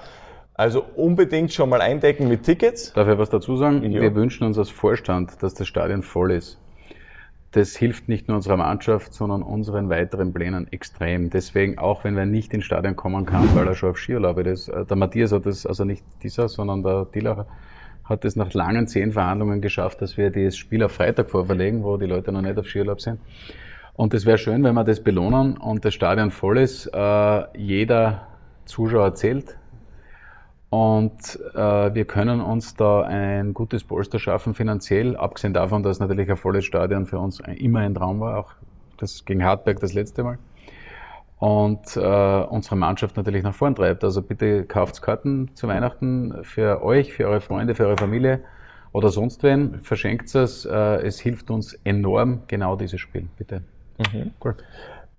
Also 0.54 0.82
unbedingt 0.96 1.52
schon 1.52 1.68
mal 1.68 1.82
eindecken 1.82 2.28
mit 2.28 2.44
Tickets. 2.44 2.94
Darf 2.94 3.08
ich 3.08 3.18
was 3.18 3.28
dazu 3.28 3.58
sagen? 3.58 3.82
Ja. 3.92 4.00
Wir 4.00 4.14
wünschen 4.14 4.44
uns 4.44 4.56
als 4.56 4.70
Vorstand, 4.70 5.42
dass 5.42 5.52
das 5.52 5.68
Stadion 5.68 6.02
voll 6.02 6.32
ist. 6.32 6.56
Das 7.52 7.74
hilft 7.76 8.08
nicht 8.08 8.28
nur 8.28 8.36
unserer 8.36 8.56
Mannschaft, 8.56 9.12
sondern 9.12 9.42
unseren 9.42 9.90
weiteren 9.90 10.32
Plänen 10.32 10.72
extrem. 10.72 11.30
Deswegen, 11.30 11.78
auch 11.78 12.04
wenn 12.04 12.16
wir 12.16 12.24
nicht 12.24 12.54
ins 12.54 12.64
Stadion 12.64 12.94
kommen 12.94 13.26
kann, 13.26 13.54
weil 13.56 13.66
er 13.66 13.74
schon 13.74 13.90
auf 13.90 13.98
Skiurlaub 13.98 14.38
ist, 14.38 14.68
äh, 14.68 14.84
der 14.84 14.96
Matthias 14.96 15.32
hat 15.32 15.46
das, 15.46 15.66
also 15.66 15.84
nicht 15.84 16.04
dieser, 16.22 16.48
sondern 16.48 16.82
der 16.84 17.06
Dillacher, 17.06 17.46
hat 18.04 18.24
es 18.24 18.36
nach 18.36 18.52
langen 18.54 18.86
zehn 18.86 19.12
Verhandlungen 19.12 19.60
geschafft, 19.60 20.00
dass 20.00 20.16
wir 20.16 20.30
das 20.30 20.56
Spiel 20.56 20.82
auf 20.82 20.92
Freitag 20.92 21.30
vorverlegen, 21.30 21.82
wo 21.82 21.96
die 21.96 22.06
Leute 22.06 22.32
noch 22.32 22.42
nicht 22.42 22.58
auf 22.58 22.66
Skiurlaub 22.66 23.00
sind. 23.00 23.20
Und 23.94 24.14
es 24.14 24.26
wäre 24.26 24.38
schön, 24.38 24.62
wenn 24.64 24.74
wir 24.74 24.84
das 24.84 25.02
belohnen 25.02 25.56
und 25.56 25.84
das 25.84 25.94
Stadion 25.94 26.30
voll 26.30 26.58
ist. 26.58 26.86
Äh, 26.86 27.58
jeder 27.58 28.28
Zuschauer 28.64 29.14
zählt. 29.14 29.56
Und 30.70 31.38
äh, 31.54 31.94
wir 31.94 32.04
können 32.04 32.40
uns 32.40 32.76
da 32.76 33.02
ein 33.02 33.54
gutes 33.54 33.82
Polster 33.82 34.20
schaffen 34.20 34.54
finanziell, 34.54 35.16
abgesehen 35.16 35.52
davon, 35.52 35.82
dass 35.82 35.98
natürlich 35.98 36.30
ein 36.30 36.36
volles 36.36 36.64
Stadion 36.64 37.06
für 37.06 37.18
uns 37.18 37.40
immer 37.40 37.80
ein 37.80 37.94
Traum 37.94 38.20
war, 38.20 38.38
auch 38.38 38.52
das 38.96 39.24
gegen 39.24 39.44
Hartberg 39.44 39.80
das 39.80 39.94
letzte 39.94 40.22
Mal 40.22 40.38
und 41.40 41.96
äh, 41.96 42.00
unsere 42.00 42.76
Mannschaft 42.76 43.16
natürlich 43.16 43.42
nach 43.42 43.54
vorn 43.54 43.74
treibt. 43.74 44.04
Also 44.04 44.22
bitte 44.22 44.64
kauft 44.64 45.00
Karten 45.00 45.50
zu 45.56 45.68
Weihnachten 45.68 46.44
für 46.44 46.82
euch, 46.84 47.14
für 47.14 47.26
eure 47.26 47.40
Freunde, 47.40 47.74
für 47.74 47.86
eure 47.86 47.96
Familie 47.96 48.40
oder 48.92 49.08
sonst 49.08 49.42
wen. 49.42 49.80
Verschenkt 49.82 50.34
es. 50.34 50.66
Äh, 50.66 51.06
es 51.06 51.18
hilft 51.18 51.50
uns 51.50 51.72
enorm, 51.82 52.42
genau 52.46 52.76
dieses 52.76 53.00
Spiel. 53.00 53.26
Bitte. 53.38 53.62
Mhm. 53.98 54.32
Cool. 54.44 54.54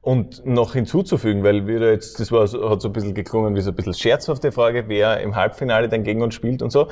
Und 0.03 0.43
noch 0.47 0.73
hinzuzufügen, 0.73 1.43
weil 1.43 1.67
wir 1.67 1.79
jetzt, 1.91 2.19
das 2.19 2.31
war, 2.31 2.41
hat 2.41 2.81
so 2.81 2.89
ein 2.89 2.93
bisschen 2.93 3.13
geklungen 3.13 3.55
wie 3.55 3.61
so 3.61 3.69
ein 3.69 3.75
bisschen 3.75 3.93
scherzhafte 3.93 4.51
Frage, 4.51 4.85
wer 4.87 5.19
im 5.19 5.35
Halbfinale 5.35 5.89
dann 5.89 6.03
gegen 6.03 6.23
uns 6.23 6.33
spielt 6.33 6.63
und 6.63 6.71
so. 6.71 6.87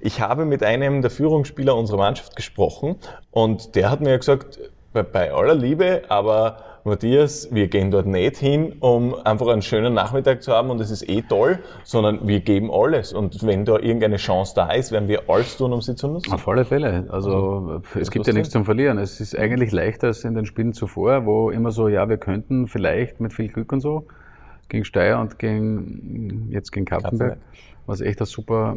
Ich 0.00 0.22
habe 0.22 0.46
mit 0.46 0.62
einem 0.62 1.02
der 1.02 1.10
Führungsspieler 1.10 1.76
unserer 1.76 1.98
Mannschaft 1.98 2.36
gesprochen 2.36 2.96
und 3.30 3.74
der 3.74 3.90
hat 3.90 4.00
mir 4.00 4.16
gesagt, 4.16 4.60
bei, 4.94 5.02
bei 5.02 5.30
aller 5.30 5.54
Liebe, 5.54 6.04
aber 6.08 6.73
Matthias, 6.84 7.48
wir 7.50 7.68
gehen 7.68 7.90
dort 7.90 8.04
nicht 8.04 8.36
hin, 8.36 8.76
um 8.80 9.14
einfach 9.14 9.46
einen 9.48 9.62
schönen 9.62 9.94
Nachmittag 9.94 10.42
zu 10.42 10.52
haben 10.52 10.68
und 10.68 10.80
es 10.80 10.90
ist 10.90 11.08
eh 11.08 11.22
toll, 11.22 11.60
sondern 11.82 12.28
wir 12.28 12.40
geben 12.40 12.70
alles. 12.70 13.14
Und 13.14 13.42
wenn 13.42 13.64
da 13.64 13.78
irgendeine 13.78 14.16
Chance 14.16 14.52
da 14.54 14.70
ist, 14.70 14.92
werden 14.92 15.08
wir 15.08 15.30
alles 15.30 15.56
tun, 15.56 15.72
um 15.72 15.80
sie 15.80 15.96
zu 15.96 16.08
nutzen. 16.08 16.30
Auf 16.34 16.46
alle 16.46 16.66
Fälle. 16.66 17.06
Also, 17.08 17.80
also 17.82 17.98
es 17.98 18.10
gibt 18.10 18.26
ja 18.26 18.34
nichts 18.34 18.50
zum 18.50 18.66
Verlieren. 18.66 18.98
Es 18.98 19.18
ist 19.18 19.36
eigentlich 19.36 19.72
leichter 19.72 20.08
als 20.08 20.24
in 20.24 20.34
den 20.34 20.44
Spielen 20.44 20.74
zuvor, 20.74 21.24
wo 21.24 21.50
immer 21.50 21.70
so, 21.70 21.88
ja, 21.88 22.06
wir 22.10 22.18
könnten 22.18 22.68
vielleicht 22.68 23.18
mit 23.18 23.32
viel 23.32 23.48
Glück 23.48 23.72
und 23.72 23.80
so 23.80 24.06
gegen 24.68 24.84
Steyr 24.84 25.18
und 25.18 25.38
gegen, 25.38 26.48
jetzt 26.50 26.70
gegen 26.70 26.84
Kapfenberg, 26.84 27.38
was 27.86 28.02
echt 28.02 28.20
eine 28.20 28.26
super 28.26 28.76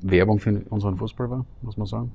Werbung 0.00 0.38
für 0.38 0.62
unseren 0.70 0.96
Fußball 0.96 1.28
war, 1.28 1.44
muss 1.60 1.76
man 1.76 1.86
sagen. 1.86 2.12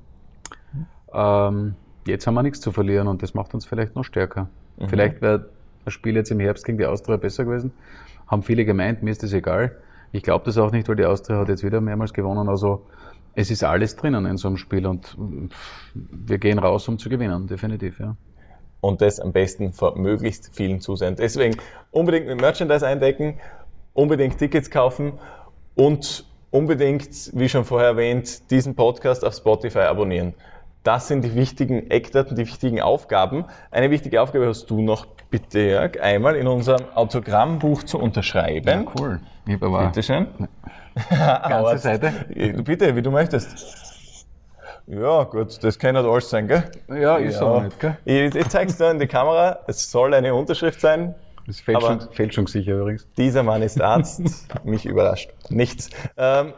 Mhm. 0.74 0.86
Ähm, 1.14 1.76
jetzt 2.08 2.26
haben 2.26 2.34
wir 2.34 2.44
nichts 2.44 2.62
zu 2.62 2.72
verlieren 2.72 3.08
und 3.08 3.22
das 3.22 3.36
macht 3.36 3.54
uns 3.54 3.66
vielleicht 3.66 3.96
noch 3.96 4.04
stärker. 4.04 4.50
Mhm. 4.80 4.90
Vielleicht 4.90 5.22
wäre 5.22 5.50
das 5.86 5.94
Spiel 5.94 6.16
jetzt 6.16 6.32
im 6.32 6.40
Herbst 6.40 6.66
gegen 6.66 6.78
die 6.78 6.86
Austria 6.86 7.18
besser 7.18 7.46
gewesen. 7.46 7.72
Haben 8.28 8.44
viele 8.44 8.66
gemeint, 8.66 9.04
mir 9.04 9.12
ist 9.12 9.24
das 9.24 9.34
egal. 9.34 9.76
Ich 10.12 10.24
glaube 10.24 10.46
das 10.46 10.58
auch 10.58 10.72
nicht, 10.72 10.88
weil 10.88 10.96
die 10.96 11.06
Austria 11.06 11.38
hat 11.38 11.50
jetzt 11.50 11.64
wieder 11.64 11.82
mehrmals 11.82 12.14
gewonnen. 12.14 12.50
Also 12.50 12.86
Es 13.36 13.52
ist 13.52 13.64
alles 13.64 13.96
drinnen 13.96 14.26
in 14.26 14.38
so 14.38 14.48
einem 14.48 14.58
Spiel 14.58 14.86
und 14.86 15.16
wir 15.94 16.40
gehen 16.40 16.60
raus, 16.60 16.88
um 16.88 16.98
zu 16.98 17.10
gewinnen, 17.10 17.48
definitiv, 17.48 18.00
ja. 18.00 18.16
Und 18.82 19.02
das 19.02 19.20
am 19.20 19.34
besten 19.34 19.74
vor 19.74 19.98
möglichst 19.98 20.56
vielen 20.56 20.80
Zusehern. 20.82 21.16
Deswegen 21.16 21.58
unbedingt 21.92 22.28
mit 22.28 22.40
Merchandise 22.40 22.86
eindecken, 22.86 23.40
unbedingt 23.94 24.38
Tickets 24.38 24.70
kaufen 24.70 25.14
und 25.76 26.26
unbedingt, 26.50 27.32
wie 27.34 27.50
schon 27.50 27.66
vorher 27.66 27.90
erwähnt, 27.90 28.50
diesen 28.52 28.76
Podcast 28.76 29.26
auf 29.26 29.36
Spotify 29.36 29.80
abonnieren. 29.80 30.34
Das 30.84 31.08
sind 31.08 31.24
die 31.24 31.36
wichtigen 31.36 31.92
Eckdaten, 31.92 32.36
die 32.36 32.44
wichtigen 32.44 32.82
Aufgaben. 32.82 33.46
Eine 33.70 33.92
wichtige 33.92 34.22
Aufgabe 34.22 34.48
hast 34.48 34.70
du 34.70 34.82
noch, 34.82 35.06
bitte 35.30 35.60
Jörg, 35.60 36.02
einmal 36.02 36.36
in 36.36 36.48
unserem 36.48 36.86
Autogrammbuch 36.96 37.84
zu 37.84 38.00
unterschreiben. 38.00 38.86
Ja, 38.86 38.92
cool. 39.00 39.20
Ich 39.46 39.56
habe 39.56 39.66
aber 39.66 39.88
Bitte 39.88 40.04
schön. 40.04 40.28
ganze 41.10 41.78
Seite. 41.80 42.14
Bitte, 42.64 42.96
wie 42.96 43.02
du 43.02 43.12
möchtest. 43.12 44.26
Ja, 44.88 45.24
gut, 45.24 45.64
das 45.64 45.78
kann 45.78 45.94
nicht 45.94 46.06
alles 46.06 46.30
sein, 46.30 46.48
gell? 46.48 46.64
Ja, 46.88 47.18
ist 47.18 47.40
aber 47.42 47.62
nicht, 47.64 47.80
gell? 47.80 47.98
Ich, 48.06 48.34
ich 48.34 48.48
zeig's 48.48 48.78
dir 48.78 48.90
in 48.90 49.00
die 49.00 49.06
Kamera. 49.06 49.60
Es 49.68 49.92
soll 49.92 50.14
eine 50.14 50.34
Unterschrift 50.34 50.82
sein. 50.82 51.14
Ist 51.50 51.62
fälschung, 51.62 52.00
fälschungssicher 52.12 52.74
übrigens. 52.80 53.08
Dieser 53.18 53.41
Mann 53.41 53.64
ist 53.64 53.82
Arzt. 53.82 54.22
Mich 54.64 54.86
überrascht 54.86 55.32
nichts. 55.50 55.89
Ähm, 56.16 56.54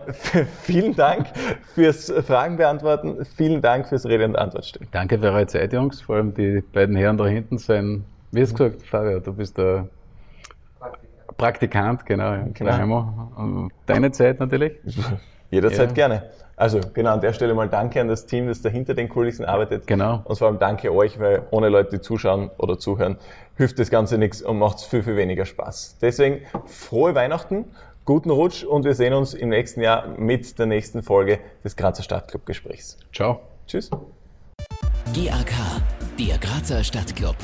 vielen 0.63 0.97
Dank 0.97 1.27
fürs 1.73 2.11
Fragen 2.27 2.57
beantworten. 2.57 3.23
Vielen 3.37 3.61
Dank 3.61 3.87
fürs 3.87 4.05
Rede 4.05 4.25
und 4.25 4.35
Antwort 4.37 4.65
stellen. 4.65 4.89
Danke 4.91 5.17
für 5.17 5.31
eure 5.31 5.47
Zeit, 5.47 5.71
Jungs. 5.71 6.01
Vor 6.01 6.17
allem 6.17 6.33
die 6.33 6.61
beiden 6.73 6.97
Herren 6.97 7.17
da 7.17 7.25
hinten 7.25 7.57
sind, 7.57 8.03
wie 8.31 8.41
du 8.41 8.51
gesagt, 8.51 8.81
Fabio, 8.83 9.21
du 9.21 9.33
bist 9.33 9.57
der 9.57 9.87
Praktikant, 11.37 12.05
genau. 12.05 12.33
Ja. 12.33 12.47
Genau. 12.53 13.31
Und 13.37 13.71
Deine 13.85 14.11
Zeit 14.11 14.41
natürlich. 14.41 14.73
Jederzeit 15.51 15.89
Ja. 15.89 15.93
gerne. 15.93 16.23
Also 16.61 16.79
genau 16.93 17.13
an 17.13 17.21
der 17.21 17.33
Stelle 17.33 17.55
mal 17.55 17.67
Danke 17.67 17.99
an 17.99 18.07
das 18.07 18.27
Team, 18.27 18.45
das 18.45 18.61
da 18.61 18.69
hinter 18.69 18.93
den 18.93 19.09
Kulissen 19.09 19.45
arbeitet. 19.45 19.87
Genau. 19.87 20.21
Und 20.25 20.37
vor 20.37 20.45
allem 20.45 20.59
danke 20.59 20.93
euch, 20.93 21.19
weil 21.19 21.41
ohne 21.49 21.69
Leute, 21.69 21.97
die 21.97 22.01
zuschauen 22.01 22.51
oder 22.59 22.77
zuhören, 22.77 23.17
hilft 23.57 23.79
das 23.79 23.89
Ganze 23.89 24.19
nichts 24.19 24.43
und 24.43 24.59
macht 24.59 24.79
viel, 24.79 25.01
viel 25.01 25.15
weniger 25.15 25.47
Spaß. 25.47 25.97
Deswegen 26.03 26.41
frohe 26.67 27.15
Weihnachten, 27.15 27.65
guten 28.05 28.29
Rutsch 28.29 28.63
und 28.63 28.85
wir 28.85 28.93
sehen 28.93 29.15
uns 29.15 29.33
im 29.33 29.49
nächsten 29.49 29.81
Jahr 29.81 30.07
mit 30.19 30.59
der 30.59 30.67
nächsten 30.67 31.01
Folge 31.01 31.39
des 31.63 31.75
Grazer 31.75 32.03
Stadtclub-Gesprächs. 32.03 32.99
Ciao. 33.11 33.39
Tschüss. 33.65 33.89
GAK, 35.15 35.53
der 36.19 36.37
Grazer 36.37 36.83
Stadtclub. 36.83 37.37